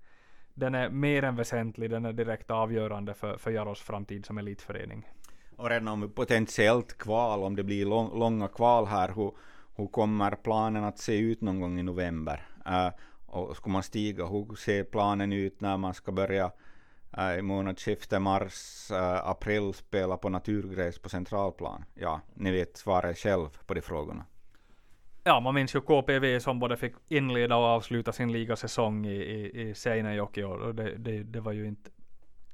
den 0.55 0.75
är 0.75 0.91
mer 0.91 1.23
än 1.23 1.37
väsentlig, 1.37 1.91
den 1.91 2.05
är 2.05 2.13
direkt 2.13 2.51
avgörande 2.51 3.15
för, 3.15 3.37
för 3.37 3.51
Jaros 3.51 3.81
framtid 3.81 4.27
som 4.27 4.39
elitförening. 4.39 5.09
Och 5.57 5.71
redan 5.71 5.89
om 5.89 6.11
potentiellt 6.11 6.99
kval, 6.99 7.43
om 7.43 7.57
det 7.57 7.65
blir 7.65 7.87
lång, 7.87 8.19
långa 8.19 8.49
kval 8.49 8.87
här, 8.87 9.13
hur, 9.17 9.33
hur 9.77 9.87
kommer 9.87 10.31
planen 10.31 10.85
att 10.85 10.99
se 10.99 11.19
ut 11.19 11.41
någon 11.41 11.61
gång 11.61 11.79
i 11.79 11.83
november? 11.83 12.47
Uh, 12.67 12.91
och 13.27 13.57
ska 13.57 13.71
man 13.71 13.83
stiga, 13.83 14.27
hur 14.27 14.55
ser 14.55 14.85
planen 14.85 15.33
ut 15.33 15.61
när 15.61 15.77
man 15.77 15.95
ska 15.95 16.13
börja 16.13 16.45
uh, 16.45 16.53
i 17.39 17.43
månadsskiftet 17.43 18.23
mars-april 18.23 19.75
spela 19.75 20.17
på 20.17 20.29
naturgräs 20.29 20.99
på 20.99 21.09
centralplan? 21.09 21.85
Ja, 21.95 22.21
ni 22.35 22.51
vet 22.51 22.77
svaret 22.77 23.19
själv 23.19 23.49
på 23.67 23.75
de 23.75 23.81
frågorna. 23.81 24.25
ja, 25.25 25.41
man 25.41 25.55
minns 25.55 25.75
ju 25.75 25.81
KPV 25.81 26.41
som 26.41 26.59
både 26.59 26.77
fick 26.77 26.95
inleda 27.09 27.57
och 27.57 27.65
avsluta 27.65 28.13
sin 28.13 28.33
ligasäsong 28.33 29.07
i, 29.07 29.17
i, 29.17 29.69
i 29.69 29.75
Seinejoki 29.75 30.43
och 30.43 30.75
det, 30.75 30.97
det, 30.97 31.23
det 31.23 31.41
var 31.41 31.53
ju 31.53 31.67
inte 31.67 31.91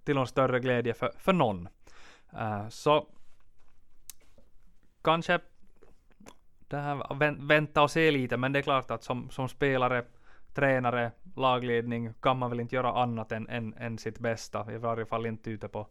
till 0.04 0.14
någon 0.14 0.26
större 0.26 0.60
glädje 0.60 0.94
för, 0.94 1.12
för 1.18 1.32
någon. 1.32 1.68
Uh, 2.34 2.68
så 2.68 3.06
kanske 5.02 5.40
det 6.68 6.76
här, 6.76 7.46
vänta 7.46 7.82
och 7.82 7.90
se 7.90 8.10
lite, 8.10 8.36
men 8.36 8.52
det 8.52 8.58
är 8.58 8.62
klart 8.62 8.90
att 8.90 9.04
som, 9.04 9.30
som 9.30 9.48
spelare, 9.48 10.04
tränare, 10.54 11.12
lagledning 11.36 12.14
kan 12.20 12.38
man 12.38 12.50
väl 12.50 12.60
inte 12.60 12.76
göra 12.76 13.02
annat 13.02 13.32
än, 13.32 13.48
än, 13.48 13.74
än 13.74 13.98
sitt 13.98 14.18
bästa, 14.18 14.72
i 14.72 14.78
varje 14.78 15.06
fall 15.06 15.26
inte 15.26 15.50
ute 15.50 15.68
på, 15.68 15.86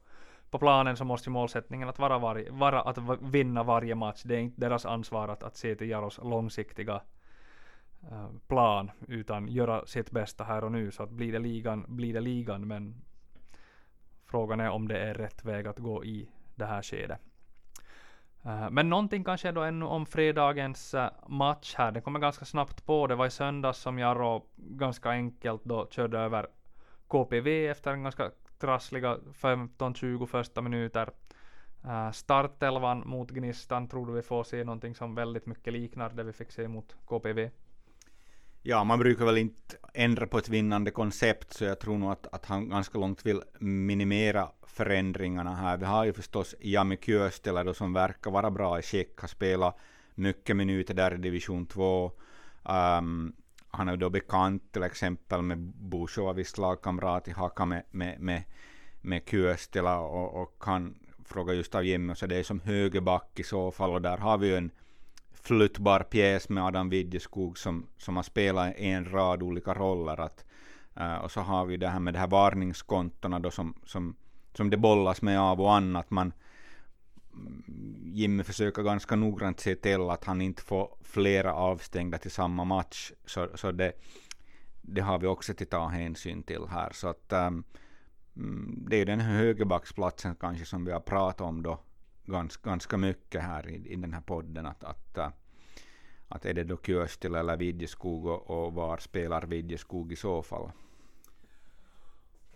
på 0.50 0.60
planen 0.60 0.98
så 0.98 1.06
måste 1.06 1.30
ju 1.30 1.34
målsättningen 1.34 1.90
att 1.90 2.00
vara, 2.00 2.18
var, 2.18 2.46
vara 2.50 2.82
att 2.82 2.98
vinna 3.22 3.64
varje 3.64 3.96
match. 3.96 4.22
Det 4.24 4.36
är 4.36 4.40
inte 4.40 4.62
deras 4.62 4.86
ansvar 4.86 5.28
att, 5.28 5.44
att 5.44 5.56
se 5.56 5.76
till 5.76 5.90
Jaros 5.90 6.20
långsiktiga 6.24 7.02
uh, 8.12 8.30
plan, 8.48 8.92
utan 9.08 9.48
göra 9.48 9.86
sitt 9.86 10.12
bästa 10.12 10.44
här 10.44 10.64
och 10.64 10.72
nu. 10.72 10.92
Så 10.92 11.04
att 11.04 11.10
blir 11.10 11.32
det 11.32 11.40
ligan, 11.40 11.86
blir 11.88 12.14
det 12.14 12.22
ligan, 12.22 12.68
men 12.68 13.02
frågan 14.26 14.60
är 14.60 14.70
om 14.70 14.88
det 14.88 15.00
är 15.00 15.14
rätt 15.14 15.46
väg 15.46 15.68
att 15.68 15.80
gå 15.80 16.06
i 16.06 16.30
det 16.56 16.66
här 16.66 16.82
skedet. 16.82 17.31
Eh, 18.46 18.70
men 18.70 18.90
någonting 18.90 19.24
kanske 19.24 19.52
då 19.52 19.62
ännu 19.62 19.86
om 19.86 20.06
fredagens 20.06 20.94
eh, 20.94 21.10
match 21.28 21.76
här. 21.78 21.92
Det 21.92 22.02
kommer 22.02 22.20
ganska 22.20 22.46
snabbt 22.46 22.86
på. 22.86 23.08
Det 23.08 23.16
var 23.16 23.26
i 23.26 23.30
söndags 23.30 23.80
som 23.80 24.00
Jaro 24.00 24.46
ganska 24.56 25.10
enkelt 25.10 25.64
då 25.64 25.88
körde 25.92 26.20
över 26.20 26.48
KPV 27.08 27.68
efter 27.68 27.92
en 27.92 28.04
ganska 28.04 28.32
trassliga 28.60 29.18
15-20 29.42 30.26
första 30.26 30.62
minuter. 30.62 31.10
Uh, 31.86 32.12
startelvan 32.12 33.04
mot 33.06 33.32
Gnistan 33.32 33.88
tror 33.88 34.06
du 34.06 34.14
vi 34.14 34.22
får 34.22 34.44
se 34.44 34.64
någonting 34.64 34.96
som 34.96 35.16
väldigt 35.16 35.46
mycket 35.46 35.74
liknar 35.74 36.10
det 36.10 36.24
vi 36.24 36.34
fick 36.34 36.52
se 36.52 36.68
mot 36.68 36.96
KPV. 37.06 37.50
Ja, 38.64 38.84
man 38.84 39.00
brukar 39.00 39.26
väl 39.26 39.38
inte 39.38 39.78
ändra 39.94 40.28
på 40.28 40.38
ett 40.38 40.50
vinnande 40.50 40.92
koncept, 40.92 41.54
så 41.54 41.64
jag 41.64 41.80
tror 41.80 41.98
nog 41.98 42.12
att, 42.12 42.28
att 42.32 42.46
han 42.46 42.70
ganska 42.70 42.98
långt 42.98 43.26
vill 43.26 43.42
minimera 43.60 44.50
förändringarna 44.68 45.56
här. 45.56 45.78
Vi 45.78 45.86
har 45.86 46.06
ju 46.06 46.14
förstås 46.14 46.56
Jami 46.60 46.98
Kyöstelä 47.02 47.64
då 47.64 47.74
som 47.74 47.94
verkar 47.94 48.32
vara 48.32 48.52
bra 48.52 48.80
i 48.80 48.82
skick, 48.82 49.20
har 49.20 49.28
spelat 49.28 49.78
mycket 50.16 50.56
minuter 50.56 50.94
där 50.94 51.14
i 51.14 51.18
division 51.18 51.66
2. 51.66 52.06
Um, 52.06 52.12
ehm, 52.76 53.34
han 53.68 53.90
är 53.90 53.98
då 53.98 54.10
bekant 54.10 54.72
till 54.72 54.84
exempel 54.84 55.42
med 55.42 55.58
Bushova, 55.60 56.34
viss 56.34 56.58
lagkamrat 56.58 57.28
i 57.28 57.32
Haka 57.32 57.66
med, 57.66 57.84
med, 57.92 58.20
med, 58.20 58.44
med 59.02 59.22
Kyöstilä 59.30 59.96
och, 59.96 60.42
och 60.42 60.56
han 60.60 60.96
frågar 61.26 61.54
just 61.54 61.76
av 61.76 61.86
Jimmy, 61.86 62.16
så 62.16 62.26
det 62.26 62.36
är 62.36 62.44
som 62.44 62.60
högerback 62.60 63.40
i 63.40 63.44
så 63.44 63.72
fall, 63.72 63.92
och 63.92 64.02
där 64.02 64.18
har 64.18 64.38
vi 64.38 64.48
ju 64.48 64.56
en 64.56 64.72
flyttbar 65.44 66.00
pjäs 66.00 66.50
med 66.50 66.64
Adam 66.64 66.90
Widjeskog 66.90 67.58
som, 67.58 67.88
som 67.98 68.16
har 68.16 68.24
spelat 68.24 68.76
en 68.76 69.12
rad 69.12 69.44
olika 69.44 69.74
roller. 69.74 70.20
Att, 70.20 70.46
uh, 71.00 71.16
och 71.16 71.32
så 71.32 71.42
har 71.42 71.66
vi 71.66 71.78
det 71.78 71.88
här 71.88 72.00
med 72.00 72.14
de 72.14 72.20
här 72.20 72.28
varningskontona 72.28 73.40
då 73.40 73.52
som, 73.52 73.76
som, 73.86 74.16
som 74.54 74.70
det 74.70 74.78
bollas 74.78 75.22
med 75.22 75.40
av 75.40 75.62
och 75.62 75.74
annat. 75.74 76.12
Man, 76.12 76.34
Jimmy 78.04 78.44
försöker 78.44 78.84
ganska 78.84 79.16
noggrant 79.16 79.60
se 79.60 79.76
till 79.76 80.10
att 80.10 80.26
han 80.26 80.42
inte 80.42 80.62
får 80.62 80.98
flera 81.02 81.54
avstängda 81.54 82.18
till 82.18 82.32
samma 82.32 82.64
match. 82.64 83.12
Så, 83.26 83.48
så 83.56 83.72
det, 83.72 83.94
det 84.82 85.02
har 85.02 85.20
vi 85.20 85.28
också 85.28 85.52
att 85.52 85.70
ta 85.70 85.88
hänsyn 85.88 86.44
till 86.44 86.66
här. 86.70 86.92
Så 86.94 87.08
att 87.08 87.34
um, 87.34 87.64
det 88.90 89.02
är 89.02 89.06
den 89.06 89.20
högerbacksplatsen 89.20 90.36
kanske 90.36 90.66
som 90.66 90.86
vi 90.86 90.92
har 90.92 91.00
pratat 91.00 91.42
om 91.42 91.64
då 91.64 91.80
ganska, 92.32 92.70
ganska 92.70 92.98
mycket 92.98 93.42
här 93.42 93.70
i, 93.70 93.94
i 93.94 93.96
den 93.96 94.14
här 94.14 94.22
podden. 94.22 94.66
Att, 94.66 94.84
att, 94.84 95.18
äh, 95.18 95.30
att 96.28 96.46
är 96.46 96.54
det 96.54 96.64
då 96.64 96.78
Kyöstil 96.78 97.36
eller 97.36 97.58
Vidjeskog 97.58 98.26
och, 98.26 98.50
och 98.50 98.74
var 98.74 98.98
spelar 98.98 99.42
Vidjeskog 99.42 100.12
i 100.12 100.16
så 100.16 100.42
fall? 100.42 100.72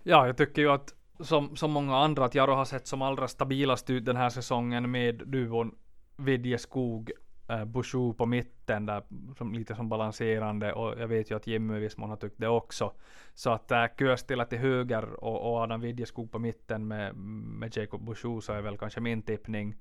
Ja, 0.04 0.28
jag 0.28 0.38
tycker 0.38 0.62
ju 0.62 0.72
att 0.72 0.94
som, 1.20 1.56
som 1.56 1.72
många 1.72 1.98
andra 1.98 2.26
att 2.26 2.36
Jaro 2.36 2.54
har 2.54 2.66
sett 2.66 2.88
som 2.88 3.02
allra 3.02 3.28
stabilast 3.28 3.90
ut 3.90 4.06
den 4.06 4.16
här 4.16 4.30
säsongen 4.30 4.92
med 4.92 5.24
duon 5.28 5.76
Vidjeskog 6.18 7.12
eh, 7.48 7.66
Bushu 7.66 8.14
på 8.14 8.26
mitten 8.26 8.86
där, 8.86 9.04
som, 9.38 9.54
lite 9.54 9.76
som 9.76 9.90
balanserande 9.90 10.74
och 10.74 11.00
jag 11.00 11.08
vet 11.08 11.32
ju 11.32 11.36
att 11.36 11.48
Jimmy 11.48 11.78
i 11.78 11.80
viss 11.80 11.98
mån 11.98 12.10
har 12.10 12.18
tyckt 12.18 12.40
det 12.40 12.48
också. 12.48 12.94
Så 13.34 13.50
att 13.50 13.72
äh, 13.72 13.86
Köstila 14.00 14.46
till 14.46 14.60
höger 14.60 15.24
och, 15.24 15.52
och 15.52 15.58
Adam 15.58 15.82
Vidjeskog 15.82 16.32
på 16.32 16.40
mitten 16.40 16.88
med, 16.88 17.16
med 17.16 17.78
Jacob 17.78 18.06
Bushu 18.06 18.42
så 18.42 18.54
är 18.54 18.62
väl 18.62 18.78
kanske 18.78 19.02
min 19.02 19.22
tippning. 19.22 19.76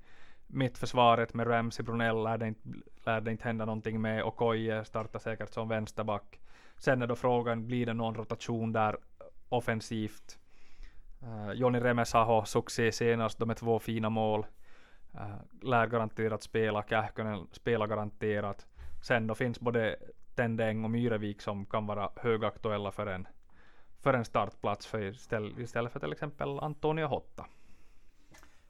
Mittförsvaret 0.47 1.33
med 1.33 1.47
Ramsey 1.47 1.85
Brunell 1.85 2.23
lär 2.23 2.37
det 2.37 2.47
inte, 2.47 2.69
lär 3.05 3.21
det 3.21 3.31
inte 3.31 3.43
hända 3.43 3.65
någonting 3.65 4.01
med 4.01 4.23
och 4.23 4.35
Koye 4.35 4.85
startar 4.85 5.19
säkert 5.19 5.53
som 5.53 5.67
vänsterback. 5.67 6.39
Sen 6.77 7.01
är 7.01 7.07
då 7.07 7.15
frågan, 7.15 7.67
blir 7.67 7.85
det 7.85 7.93
någon 7.93 8.15
rotation 8.15 8.71
där 8.71 8.97
offensivt? 9.49 10.39
Uh, 11.23 11.53
Joni 11.53 11.79
Remesaho 11.79 12.45
succé 12.45 12.91
senast, 12.91 13.39
de 13.39 13.49
är 13.49 13.53
två 13.53 13.79
fina 13.79 14.09
mål. 14.09 14.45
Äh, 15.17 15.35
Lär 15.61 15.87
garanterat 15.87 16.43
spela, 16.43 16.83
Kähkönen 16.83 17.47
spelar 17.51 17.87
garanterat. 17.87 18.67
Sen 19.01 19.27
då 19.27 19.35
finns 19.35 19.59
både 19.59 19.95
Tendeng 20.35 20.83
och 20.83 20.91
Myrevik 20.91 21.41
som 21.41 21.65
kan 21.65 21.85
vara 21.85 22.09
högaktuella 22.15 22.91
för 22.91 23.07
en, 23.07 23.27
för 24.01 24.13
en 24.13 24.25
startplats 24.25 24.87
för 24.87 25.01
istället, 25.01 25.59
istället 25.59 25.91
för 25.91 25.99
till 25.99 26.11
exempel 26.11 26.59
Antonio 26.59 27.05
Hotta. 27.05 27.45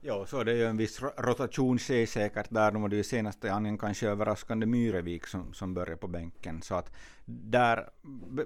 Ja, 0.08 0.26
så 0.26 0.44
det 0.44 0.52
är 0.52 0.56
ju 0.56 0.66
en 0.66 0.78
viss 0.78 1.02
rotation 1.02 1.80
sker 1.80 2.06
säkert 2.06 2.48
där. 2.50 2.72
De 2.72 2.82
var 2.82 2.90
det 2.90 2.96
ju 2.96 3.04
senaste 3.04 3.50
gången 3.50 3.78
kanske 3.78 4.10
överraskande 4.10 4.66
Myrevik 4.66 5.28
som, 5.28 5.54
som 5.54 5.74
började 5.74 5.98
på 5.98 6.08
bänken. 6.08 6.62
Så 6.62 6.76
att 6.76 6.92
där, 7.26 7.90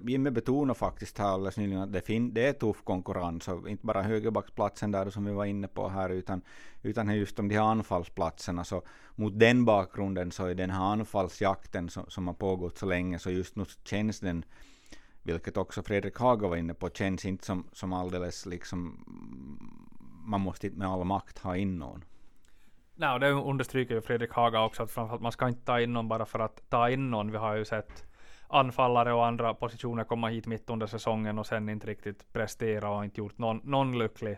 Jimmy 0.02 0.30
betonar 0.30 0.74
faktiskt 0.74 1.18
här 1.18 1.28
alldeles 1.28 1.58
nyligen 1.58 1.82
att 1.82 1.94
det, 1.94 2.02
fin, 2.02 2.34
det 2.34 2.48
är 2.48 2.54
tuff 2.54 2.84
konkurrens. 2.84 3.48
Och 3.48 3.70
inte 3.70 3.86
bara 3.86 4.02
högerbacksplatsen 4.02 4.92
där 4.92 5.10
som 5.10 5.26
vi 5.26 5.32
var 5.32 5.46
inne 5.46 5.68
på 5.68 5.90
här, 5.90 6.10
utan, 6.10 6.42
utan 6.82 7.16
just 7.16 7.40
om 7.40 7.48
de 7.48 7.56
här 7.56 7.72
anfallsplatserna. 7.72 8.64
Så 8.64 8.84
mot 9.16 9.40
den 9.40 9.66
bakgrunden 9.66 10.32
så 10.32 10.46
är 10.46 10.56
den 10.56 10.70
här 10.70 10.84
anfallsjakten 10.84 11.90
som, 11.90 12.06
som 12.08 12.28
har 12.28 12.34
pågått 12.34 12.78
så 12.78 12.86
länge, 12.86 13.20
så 13.20 13.32
just 13.32 13.56
nu 13.56 13.66
känns 13.84 14.20
den 14.20 14.46
vilket 15.24 15.58
också 15.58 15.84
Fredrik 15.84 16.18
Haga 16.18 16.48
var 16.48 16.58
inne 16.58 16.74
på, 16.74 16.90
känns 16.90 17.26
inte 17.26 17.46
som, 17.46 17.68
som 17.74 17.94
alldeles 17.94 18.46
liksom 18.46 19.06
man 20.30 20.42
måste 20.42 20.68
inte 20.68 20.80
med 20.80 20.88
all 20.88 21.04
makt 21.04 21.40
ha 21.40 21.56
in 21.56 21.80
någon. 21.80 22.04
Nej, 22.96 23.14
och 23.14 23.20
det 23.20 23.30
understryker 23.30 23.96
ju 23.96 24.02
Fredrik 24.02 24.32
Haga 24.32 24.64
också, 24.64 24.84
att 24.84 24.92
framförallt 24.92 25.22
man 25.22 25.32
ska 25.32 25.48
inte 25.48 25.66
ta 25.66 25.82
in 25.82 25.94
någon 25.94 26.08
bara 26.08 26.26
för 26.26 26.40
att 26.40 26.70
ta 26.70 26.90
in 26.90 27.12
någon. 27.12 27.32
Vi 27.32 27.38
har 27.38 27.56
ju 27.56 27.66
sett 27.66 28.06
anfallare 28.48 29.14
och 29.14 29.26
andra 29.26 29.54
positioner 29.54 30.04
komma 30.04 30.28
hit 30.28 30.48
mitt 30.48 30.70
under 30.70 30.88
säsongen 30.88 31.40
och 31.40 31.48
sen 31.48 31.70
inte 31.70 31.88
riktigt 31.88 32.34
prestera 32.34 32.90
och 32.90 33.06
inte 33.06 33.22
gjort 33.22 33.38
någon, 33.38 33.62
någon 33.64 34.00
lycklig. 34.00 34.38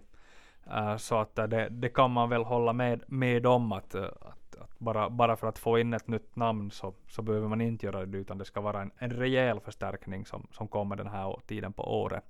Uh, 0.67 0.97
så 0.97 1.17
att 1.17 1.35
det, 1.35 1.67
det, 1.69 1.89
kan 1.89 2.11
man 2.11 2.29
väl 2.29 2.43
hålla 2.43 2.73
med, 2.73 3.03
med 3.07 3.45
om 3.45 3.71
att, 3.71 3.95
att, 3.95 4.55
att, 4.55 4.79
bara, 4.79 5.09
bara 5.09 5.35
för 5.35 5.47
att 5.47 5.59
få 5.59 5.79
in 5.79 5.93
ett 5.93 6.07
nytt 6.07 6.35
namn 6.35 6.71
så, 6.71 6.93
så 7.07 7.21
behöver 7.21 7.47
man 7.47 7.61
inte 7.61 7.85
göra 7.85 8.05
det 8.05 8.17
utan 8.17 8.37
det 8.37 8.45
ska 8.45 8.61
vara 8.61 8.81
en, 8.81 8.91
en 8.97 9.11
rejäl 9.11 9.59
förstärkning 9.59 10.25
som, 10.25 10.47
som 10.51 10.67
kommer 10.67 10.95
den 10.95 11.07
här 11.07 11.39
tiden 11.47 11.73
på 11.73 12.01
året. 12.01 12.23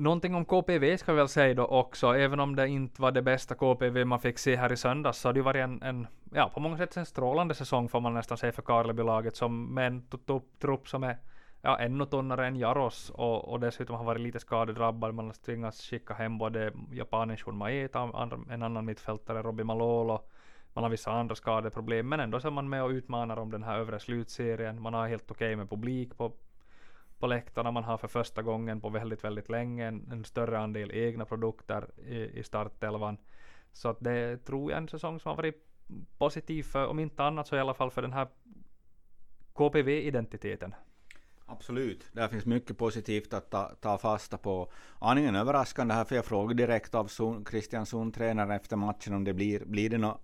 Någonting 0.00 0.34
om 0.34 0.44
KPV 0.44 0.96
ska 0.98 1.12
vi 1.12 1.18
väl 1.18 1.28
säga 1.28 1.54
då 1.54 1.64
också, 1.64 2.06
även 2.06 2.40
om 2.40 2.56
det 2.56 2.68
inte 2.68 3.02
var 3.02 3.12
det 3.12 3.22
bästa 3.22 3.54
KPV 3.54 4.04
man 4.04 4.20
fick 4.20 4.38
se 4.38 4.56
här 4.56 4.72
i 4.72 4.76
söndags, 4.76 5.18
så 5.18 5.28
har 5.28 5.32
det 5.32 5.38
ju 5.38 5.44
varit 5.44 5.62
en, 5.62 5.82
en, 5.82 6.06
ja 6.32 6.50
på 6.54 6.60
många 6.60 6.76
sätt 6.76 6.96
en 6.96 7.06
strålande 7.06 7.54
säsong 7.54 7.88
får 7.88 8.00
man 8.00 8.14
nästan 8.14 8.38
säga 8.38 8.52
för 8.52 8.62
Karlebylaget, 8.62 9.36
som 9.36 9.74
med 9.74 9.86
en 9.86 10.02
trupp 10.60 10.88
som 10.88 11.02
är 11.02 11.18
ja, 11.62 11.78
ännu 11.78 12.06
tunnare 12.06 12.46
än 12.46 12.56
Jaros 12.56 13.10
och, 13.10 13.48
och 13.48 13.60
dessutom 13.60 13.96
har 13.96 14.04
varit 14.04 14.20
lite 14.20 14.40
skadedrabbad. 14.40 15.14
Man 15.14 15.26
har 15.26 15.32
tvingats 15.32 15.90
skicka 15.90 16.14
hem 16.14 16.38
både 16.38 16.72
japanen 16.92 17.36
Shun 17.36 17.56
Maeta, 17.56 18.10
en 18.50 18.62
annan 18.62 18.84
mittfältare 18.84 19.42
Robin 19.42 19.66
Malolo. 19.66 20.22
Man 20.72 20.84
har 20.84 20.90
vissa 20.90 21.12
andra 21.12 21.34
skadeproblem, 21.34 22.08
men 22.08 22.20
ändå 22.20 22.40
så 22.40 22.46
är 22.48 22.52
man 22.52 22.68
med 22.68 22.82
och 22.82 22.90
utmanar 22.90 23.36
om 23.36 23.50
den 23.50 23.62
här 23.62 23.78
övre 23.78 24.00
slutserien. 24.00 24.82
Man 24.82 24.94
har 24.94 25.08
helt 25.08 25.30
okej 25.30 25.46
okay 25.46 25.56
med 25.56 25.70
publik 25.70 26.16
på 26.16 26.32
på 27.20 27.26
läktarna. 27.26 27.70
Man 27.70 27.84
har 27.84 27.98
för 27.98 28.08
första 28.08 28.42
gången 28.42 28.80
på 28.80 28.88
väldigt, 28.88 29.24
väldigt 29.24 29.48
länge 29.48 29.86
en, 29.88 30.08
en 30.12 30.24
större 30.24 30.58
andel 30.58 30.90
egna 30.90 31.24
produkter 31.24 31.86
i, 32.06 32.38
i 32.38 32.42
startelvan. 32.42 33.16
Så 33.72 33.88
att 33.88 34.00
det 34.00 34.38
tror 34.44 34.70
jag 34.70 34.76
är 34.76 34.80
en 34.82 34.88
säsong 34.88 35.20
som 35.20 35.28
har 35.28 35.36
varit 35.36 35.66
positiv 36.18 36.62
för, 36.62 36.86
om 36.86 36.98
inte 36.98 37.24
annat 37.24 37.46
så 37.46 37.56
i 37.56 37.60
alla 37.60 37.74
fall 37.74 37.90
för 37.90 38.02
den 38.02 38.12
här 38.12 38.28
KPV-identiteten. 39.52 40.74
Absolut, 41.46 42.06
där 42.12 42.28
finns 42.28 42.46
mycket 42.46 42.78
positivt 42.78 43.34
att 43.34 43.50
ta, 43.50 43.74
ta 43.80 43.98
fasta 43.98 44.38
på. 44.38 44.72
Aningen 44.98 45.36
överraskande 45.36 45.94
här, 45.94 46.04
för 46.04 46.16
jag 46.16 46.24
frågade 46.24 46.66
direkt 46.66 46.94
av 46.94 47.06
Son, 47.06 47.44
Christian 47.50 48.12
tränaren 48.12 48.50
efter 48.50 48.76
matchen, 48.76 49.14
om 49.14 49.24
det 49.24 49.34
blir, 49.34 49.64
blir 49.64 49.90
det 49.90 49.98
några 49.98 50.18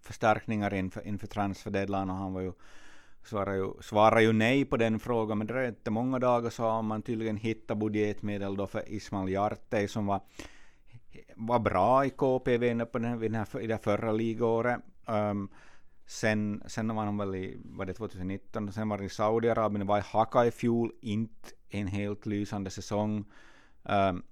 förstärkningar 0.00 0.74
inför, 0.74 1.06
inför 1.06 1.26
transfer 1.26 1.70
deadline, 1.70 2.10
och 2.10 2.16
han 2.16 2.32
var 2.32 2.40
ju 2.40 2.52
svarar 3.24 3.54
ju, 3.54 3.72
svarar 3.80 4.20
ju 4.20 4.32
nej 4.32 4.64
på 4.64 4.76
den 4.76 5.00
frågan, 5.00 5.38
men 5.38 5.46
det 5.46 5.52
dröjde 5.52 5.68
inte 5.68 5.90
många 5.90 6.18
dagar 6.18 6.50
så 6.50 6.62
har 6.62 6.82
man 6.82 7.02
tydligen 7.02 7.36
hittat 7.36 7.78
budgetmedel 7.78 8.56
då 8.56 8.66
för 8.66 8.92
Ismail 8.92 9.32
Jartey 9.32 9.88
som 9.88 10.06
var, 10.06 10.20
var 11.36 11.58
bra 11.58 12.04
i 12.04 12.10
KPV 12.10 12.84
på 12.84 12.98
den, 12.98 13.18
vid 13.18 13.32
den 13.32 13.44
här, 13.52 13.60
i 13.60 13.66
det 13.66 13.78
förra 13.78 14.12
ligåret. 14.12 14.80
Um, 15.06 15.14
ehm, 15.14 15.48
Sen, 16.10 16.62
sen 16.66 16.96
var 16.96 17.04
han 17.04 17.16
väl 17.16 17.34
i, 17.34 17.56
var 17.64 17.86
det 17.86 17.94
2019, 17.94 18.68
och 18.68 18.74
sen 18.74 18.88
var 18.88 18.98
det 18.98 19.04
i 19.04 19.08
Saudiarabien, 19.08 19.86
var 19.86 19.98
i 19.98 20.02
Haka 20.04 20.46
i 20.46 20.50
fjol, 20.50 20.92
inte 21.00 21.50
en 21.68 21.86
helt 21.86 22.26
lysande 22.26 22.70
säsong. 22.70 23.24
Um, 23.82 24.22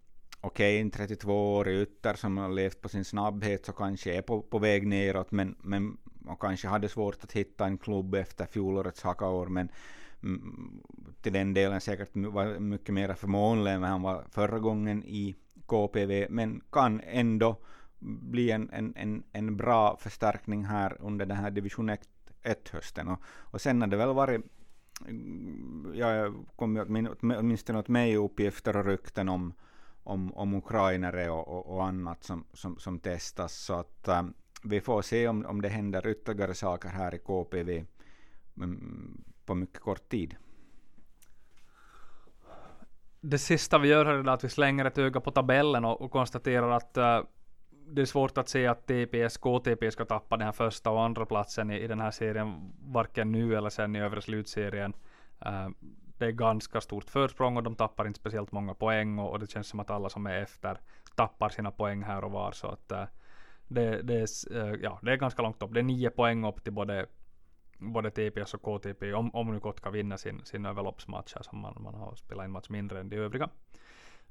Okej, 0.41 0.75
okay, 0.75 0.81
en 0.81 0.91
32-årig 0.91 1.83
ytter 1.83 2.15
som 2.15 2.39
har 2.39 2.49
levt 2.49 2.81
på 2.81 2.89
sin 2.89 3.05
snabbhet 3.05 3.67
så 3.67 3.73
kanske 3.73 4.15
är 4.15 4.23
på, 4.23 4.43
på 4.43 4.59
väg 4.59 4.87
neråt, 4.87 5.31
men, 5.31 5.57
men 5.63 5.97
och 6.29 6.41
kanske 6.41 6.69
hade 6.69 6.89
svårt 6.89 7.25
att 7.25 7.33
hitta 7.33 7.67
en 7.67 7.79
klubb 7.79 8.15
efter 8.15 8.47
fjolårets 8.47 9.03
hackaår, 9.03 9.47
men 9.47 9.69
mm, 10.23 10.83
till 11.23 11.33
den 11.33 11.55
delen 11.55 11.81
säkert 11.81 12.11
var 12.15 12.59
mycket 12.59 12.95
mer 12.95 13.15
förmånlig 13.15 13.73
än 13.73 13.83
han 13.83 14.03
var 14.03 14.25
förra 14.31 14.59
gången 14.59 15.05
i 15.05 15.37
KPV, 15.67 16.27
men 16.31 16.61
kan 16.71 17.01
ändå 17.01 17.57
bli 18.01 18.51
en, 18.51 18.71
en, 18.71 18.95
en, 18.97 19.23
en 19.33 19.57
bra 19.57 19.97
förstärkning 19.97 20.65
här 20.65 20.97
under 21.01 21.27
den 21.27 21.37
här 21.37 21.51
division 21.51 21.91
1-hösten. 22.43 23.09
Och, 23.09 23.19
och 23.25 23.61
sen 23.61 23.81
har 23.81 23.89
det 23.89 23.97
väl 23.97 24.15
varit, 24.15 24.41
mm, 25.09 25.93
ja, 25.95 26.33
kom 26.57 27.17
åtminstone 27.21 27.79
åt 27.79 27.89
mig 27.89 28.17
uppgifter 28.17 28.77
och 28.77 28.85
rykten 28.85 29.29
om, 29.29 29.53
om, 30.03 30.35
om 30.35 30.55
ukrainare 30.55 31.31
och, 31.31 31.49
och, 31.49 31.77
och 31.77 31.87
annat 31.87 32.25
som, 32.25 32.45
som, 32.53 32.79
som 32.79 32.99
testas, 32.99 33.55
så 33.55 33.75
att 33.75 34.09
ähm, 34.09 34.35
vi 34.63 34.81
får 34.81 35.03
se 35.03 35.29
om, 35.29 35.47
om 35.47 35.63
det 35.63 35.69
händer 35.69 36.07
ytterligare 36.07 36.55
saker 36.55 36.89
här 36.89 37.15
i 37.15 37.19
KPV 37.19 37.85
mm, 38.57 39.25
på 39.45 39.55
mycket 39.55 39.81
kort 39.81 40.09
tid. 40.09 40.37
Det 43.21 43.39
sista 43.39 43.79
vi 43.79 43.89
gör 43.89 44.05
här 44.05 44.15
är 44.15 44.29
att 44.29 44.45
vi 44.45 44.49
slänger 44.49 44.85
ett 44.85 44.99
öga 44.99 45.21
på 45.21 45.31
tabellen 45.31 45.85
och, 45.85 46.01
och 46.01 46.11
konstaterar 46.11 46.71
att 46.71 46.99
uh, 46.99 47.21
det 47.87 48.03
är 48.03 48.07
svårt 48.07 48.39
att 48.39 48.49
se 48.49 48.67
att 48.67 48.87
TPS, 48.87 49.37
KTP 49.37 49.91
ska 49.91 50.05
tappa 50.05 50.37
den 50.37 50.47
här 50.47 50.53
första 50.53 50.91
och 50.91 51.03
andra 51.03 51.27
platsen 51.27 51.71
i, 51.71 51.79
i 51.81 51.87
den 51.87 52.01
här 52.01 52.11
serien, 52.11 52.73
varken 52.81 53.33
nu 53.33 53.57
eller 53.57 53.71
sen 53.71 53.97
i 53.97 54.01
övre 54.01 54.21
slutserien. 54.21 54.93
Uh, 55.47 55.69
det 56.19 56.27
är 56.27 56.31
ganska 56.31 56.81
stort 56.81 57.11
försprång 57.11 57.57
och 57.57 57.63
de 57.63 57.75
tappar 57.75 58.07
inte 58.07 58.21
speciellt 58.21 58.53
många 58.53 58.75
poäng 58.75 59.19
och, 59.19 59.31
och, 59.31 59.39
det 59.39 59.51
känns 59.51 59.69
som 59.69 59.81
att 59.81 59.91
alla 59.91 60.09
som 60.09 60.27
är 60.27 60.43
efter 60.43 60.81
tappar 61.15 61.49
sina 61.49 61.71
poäng 61.71 62.03
här 62.03 62.25
och 62.25 62.33
var. 62.33 62.53
Så 62.53 62.67
att 62.67 62.93
uh, 62.93 63.05
det, 63.69 64.03
det, 64.03 64.15
är, 64.15 64.57
eh, 64.57 64.81
ja, 64.83 64.99
det 65.03 65.13
är 65.13 65.17
ganska 65.17 65.43
långt 65.43 65.63
upp. 65.63 65.75
Det 65.75 65.81
är 65.81 65.85
nio 65.85 66.11
poäng 66.11 66.45
upp 66.45 66.65
till 66.65 66.73
både, 66.73 67.07
både 67.79 68.11
TPS 68.11 68.55
och 68.55 68.63
KTP 68.63 69.13
om, 69.13 69.35
om 69.35 69.53
nu 69.53 69.61
Kotka 69.61 69.91
vinner 69.91 70.17
sin, 70.17 70.45
sin 70.45 70.67
överloppsmatch 70.67 71.35
här 71.35 71.43
som 71.43 71.59
man, 71.59 71.77
man 71.81 71.95
har 71.95 72.15
spelat 72.15 72.45
en 72.45 72.51
match 72.51 72.69
mindre 72.69 73.01
än 73.01 73.09
de 73.09 73.17
övriga. 73.17 73.49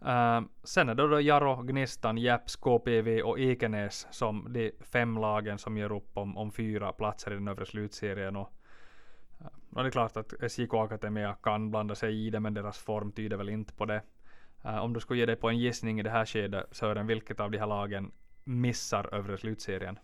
Uh, 0.02 0.42
sen 0.64 0.90
är 0.90 0.96
det 0.96 1.08
då 1.08 1.22
Jaro, 1.22 1.62
Gnistan, 1.64 2.18
Japs, 2.18 2.56
KPV 2.56 3.22
och 3.22 3.40
Ekenäs 3.40 4.08
som 4.12 4.54
de 4.54 4.72
fem 4.80 5.18
lagen 5.18 5.58
som 5.58 5.78
gör 5.78 5.92
upp 5.92 6.18
om, 6.18 6.38
om 6.38 6.52
fyra 6.52 6.94
platser 6.94 7.32
i 7.32 7.34
den 7.34 7.48
övre 7.48 7.66
slutserien. 7.66 8.36
Och, 8.36 8.54
eh, 9.40 9.46
uh, 9.46 9.52
och 9.78 9.84
det 9.84 9.90
är 9.90 9.92
klart 9.92 10.18
att 10.18 10.34
SJK 10.52 10.74
Akademia 10.74 11.36
kan 11.44 11.72
blanda 11.72 11.96
sig 11.96 12.28
i 12.28 12.30
det 12.30 12.40
men 12.40 12.54
deras 12.54 12.78
form 12.78 13.12
tyder 13.12 13.38
väl 13.38 13.50
inte 13.50 13.74
på 13.74 13.86
det. 13.86 14.02
Uh, 14.66 14.78
om 14.78 14.94
du 14.94 15.00
skulle 15.00 15.20
ge 15.20 15.26
dig 15.26 15.36
på 15.36 15.50
en 15.50 15.58
gissning 15.58 16.00
i 16.00 16.04
det 16.04 16.10
här 16.10 16.26
skedet 16.26 16.68
Sören, 16.72 17.08
vilket 17.08 17.40
av 17.40 17.52
de 17.52 17.58
här 17.58 17.68
lagen 17.68 18.12
missar 18.48 19.16
övre 19.16 19.38
slutserien? 19.38 20.00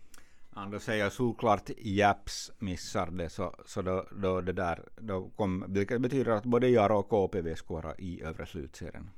Då 0.72 0.78
säger 0.78 1.04
jag 1.04 1.12
såklart 1.12 1.70
Japs 1.76 2.52
missar 2.58 3.10
det, 3.10 3.28
så, 3.28 3.54
så 3.66 3.82
då, 3.82 4.06
då, 4.10 4.40
det 4.40 4.52
där, 4.52 4.82
då 4.96 5.30
kom, 5.36 5.64
vilket 5.68 6.00
betyder 6.00 6.32
att 6.32 6.44
både 6.44 6.68
Jaro 6.68 6.98
och 6.98 7.08
KPV 7.08 7.54
ska 7.54 7.74
vara 7.74 7.94
i 7.94 8.22
övre 8.22 8.46
slutserien. 8.46 9.10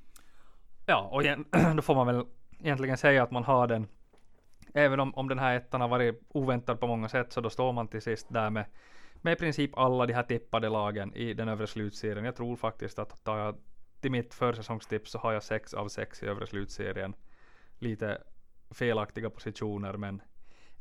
Ja, 0.87 1.09
och 1.13 1.23
igen, 1.23 1.45
då 1.77 1.83
får 1.83 1.95
man 1.95 2.07
väl 2.07 2.27
egentligen 2.61 2.97
säga 2.97 3.23
att 3.23 3.31
man 3.31 3.45
har 3.45 3.67
den. 3.67 3.89
Även 4.75 5.01
om, 5.01 5.15
om 5.15 5.29
den 5.29 5.39
här 5.39 5.57
ettan 5.57 5.81
har 5.81 5.89
varit 5.89 6.23
oväntad 6.29 6.81
på 6.81 6.87
många 6.87 7.09
sätt 7.09 7.33
så 7.33 7.41
då 7.41 7.51
står 7.51 7.73
man 7.73 7.89
till 7.89 8.03
sist 8.03 8.27
där 8.29 8.51
med, 8.51 8.65
med 9.23 9.33
i 9.33 9.37
princip 9.37 9.79
alla 9.79 10.07
de 10.07 10.13
här 10.13 10.23
tippade 10.23 10.69
lagen 10.69 11.15
i 11.15 11.35
den 11.35 11.49
övre 11.49 11.67
slutserien. 11.67 12.25
Jag 12.25 12.37
tror 12.37 12.57
faktiskt 12.57 12.99
att 12.99 13.25
tar 13.25 13.39
jag 13.39 13.57
till 14.01 14.11
mitt 14.11 14.35
försäsongstips 14.35 15.11
så 15.11 15.19
har 15.19 15.33
jag 15.33 15.43
sex 15.43 15.75
av 15.75 15.89
sex 15.89 16.23
i 16.23 16.27
övre 16.27 16.47
slutserien. 16.47 17.15
Lite 17.79 18.23
felaktiga 18.71 19.31
positioner 19.31 19.93
men 19.93 20.23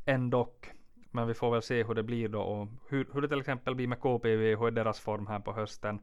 ändock. 0.04 0.70
Men 1.10 1.26
vi 1.26 1.34
får 1.34 1.50
väl 1.50 1.62
se 1.62 1.84
hur 1.84 1.94
det 1.94 2.02
blir 2.02 2.28
då 2.28 2.40
och 2.40 2.68
hur, 2.88 3.08
hur 3.12 3.20
det 3.20 3.28
till 3.28 3.40
exempel 3.40 3.74
blir 3.74 3.88
med 3.88 4.00
KPV, 4.00 4.56
hur 4.56 4.66
är 4.66 4.70
deras 4.70 5.00
form 5.00 5.26
här 5.26 5.40
på 5.40 5.52
hösten. 5.52 6.00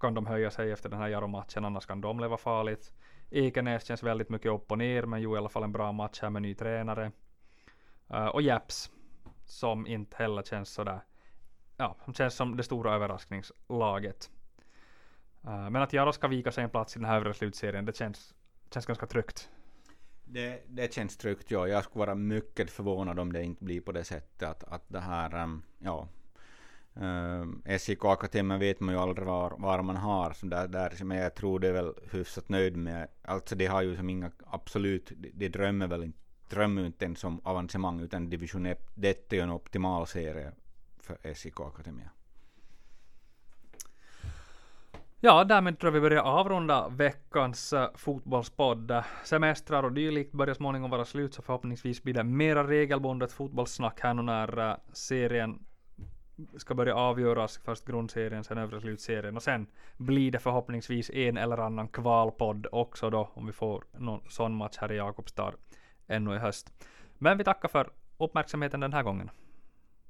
Kan 0.00 0.14
de 0.14 0.26
höja 0.26 0.50
sig 0.50 0.72
efter 0.72 0.88
den 0.88 0.98
här 0.98 1.08
Jaro-matchen, 1.08 1.64
annars 1.64 1.86
kan 1.86 2.00
de 2.00 2.20
leva 2.20 2.36
farligt. 2.36 2.92
Ekenäs 3.30 3.84
känns 3.84 4.02
väldigt 4.02 4.28
mycket 4.28 4.52
upp 4.52 4.70
och 4.70 4.78
ner, 4.78 5.02
men 5.02 5.20
ju 5.20 5.34
i 5.34 5.36
alla 5.36 5.48
fall 5.48 5.62
en 5.62 5.72
bra 5.72 5.92
match 5.92 6.18
här 6.22 6.30
med 6.30 6.42
ny 6.42 6.54
tränare. 6.54 7.12
Uh, 8.14 8.26
och 8.26 8.42
Japs, 8.42 8.90
som 9.44 9.86
inte 9.86 10.16
heller 10.16 10.42
känns 10.42 10.70
sådär, 10.70 11.00
ja, 11.76 11.96
som 12.04 12.14
känns 12.14 12.34
som 12.34 12.56
det 12.56 12.62
stora 12.62 12.94
överraskningslaget. 12.94 14.30
Uh, 15.44 15.70
men 15.70 15.76
att 15.76 15.92
Jaro 15.92 16.12
ska 16.12 16.28
vika 16.28 16.52
sig 16.52 16.64
en 16.64 16.70
plats 16.70 16.96
i 16.96 16.98
den 16.98 17.08
här 17.08 17.16
övre 17.16 17.34
slutserien, 17.34 17.84
det 17.84 17.96
känns, 17.96 18.34
känns 18.70 18.86
ganska 18.86 19.06
tryggt. 19.06 19.50
Det, 20.32 20.62
det 20.68 20.94
känns 20.94 21.16
tryggt, 21.16 21.50
ja. 21.50 21.68
Jag 21.68 21.84
skulle 21.84 22.06
vara 22.06 22.14
mycket 22.14 22.70
förvånad 22.70 23.18
om 23.18 23.32
det 23.32 23.42
inte 23.42 23.64
blir 23.64 23.80
på 23.80 23.92
det 23.92 24.04
sättet 24.04 24.48
att, 24.48 24.64
att 24.64 24.84
det 24.88 25.00
här, 25.00 25.34
ehm, 25.34 25.62
ja, 25.78 26.08
ehm, 26.96 27.62
Uh, 27.66 27.76
SJK 27.78 28.04
Akademien 28.04 28.60
vet 28.60 28.80
man 28.80 28.94
ju 28.94 29.00
aldrig 29.00 29.26
var, 29.26 29.54
var 29.58 29.82
man 29.82 29.96
har, 29.96 30.32
så 30.32 30.46
där, 30.46 30.68
där, 30.68 31.04
men 31.04 31.18
jag 31.18 31.34
tror 31.34 31.60
det 31.60 31.68
är 31.68 31.72
väl 31.72 31.94
hyfsat 32.12 32.48
nöjd 32.48 32.76
med, 32.76 33.08
alltså 33.22 33.54
de 33.54 33.66
har 33.66 33.82
ju 33.82 33.96
som 33.96 34.10
inga, 34.10 34.30
absolut, 34.46 35.12
de, 35.16 35.30
de 35.34 35.48
drömmer 35.48 35.86
väl 35.86 36.02
inte, 36.02 36.18
drömmer 36.48 36.86
inte 36.86 37.04
ens 37.04 37.24
om 37.24 37.40
avancemang, 37.44 38.00
utan 38.00 38.30
division 38.30 38.66
1, 38.66 38.90
det 38.94 39.32
är 39.32 39.36
ju 39.36 39.42
en 39.42 39.50
optimal 39.50 40.06
serie 40.06 40.52
för 41.00 41.34
SJK 41.34 41.60
Akademien. 41.60 42.10
Ja, 45.22 45.44
därmed 45.44 45.78
tror 45.78 45.88
jag 45.88 46.00
vi 46.00 46.08
börjar 46.08 46.22
avrunda 46.22 46.88
veckans 46.88 47.72
eh, 47.72 47.88
fotbollspodd. 47.94 48.92
Semestrar 49.24 49.82
och 49.82 49.92
dylikt 49.92 50.32
börjar 50.32 50.54
småningom 50.54 50.90
vara 50.90 51.04
slut, 51.04 51.34
så 51.34 51.42
förhoppningsvis 51.42 52.02
blir 52.02 52.14
det 52.14 52.24
mera 52.24 52.66
regelbundet 52.66 53.32
fotbollssnack 53.32 54.00
här 54.00 54.14
nu 54.14 54.22
när 54.22 54.70
eh, 54.70 54.76
serien 54.92 55.58
ska 56.56 56.74
börja 56.74 56.94
avgöras, 56.94 57.60
först 57.64 57.86
grundserien, 57.86 58.44
sen 58.44 58.58
övre 58.58 58.80
slutserien 58.80 59.36
och 59.36 59.42
sen 59.42 59.66
blir 59.96 60.30
det 60.30 60.38
förhoppningsvis 60.38 61.10
en 61.10 61.36
eller 61.36 61.58
annan 61.58 61.88
kvalpodd 61.88 62.66
också 62.72 63.10
då 63.10 63.30
om 63.34 63.46
vi 63.46 63.52
får 63.52 63.84
någon 63.92 64.20
sån 64.28 64.54
match 64.54 64.76
här 64.80 64.92
i 64.92 64.96
Jakobstad 64.96 65.52
ännu 66.06 66.34
i 66.34 66.38
höst. 66.38 66.72
Men 67.18 67.38
vi 67.38 67.44
tackar 67.44 67.68
för 67.68 67.90
uppmärksamheten 68.18 68.80
den 68.80 68.92
här 68.92 69.02
gången. 69.02 69.30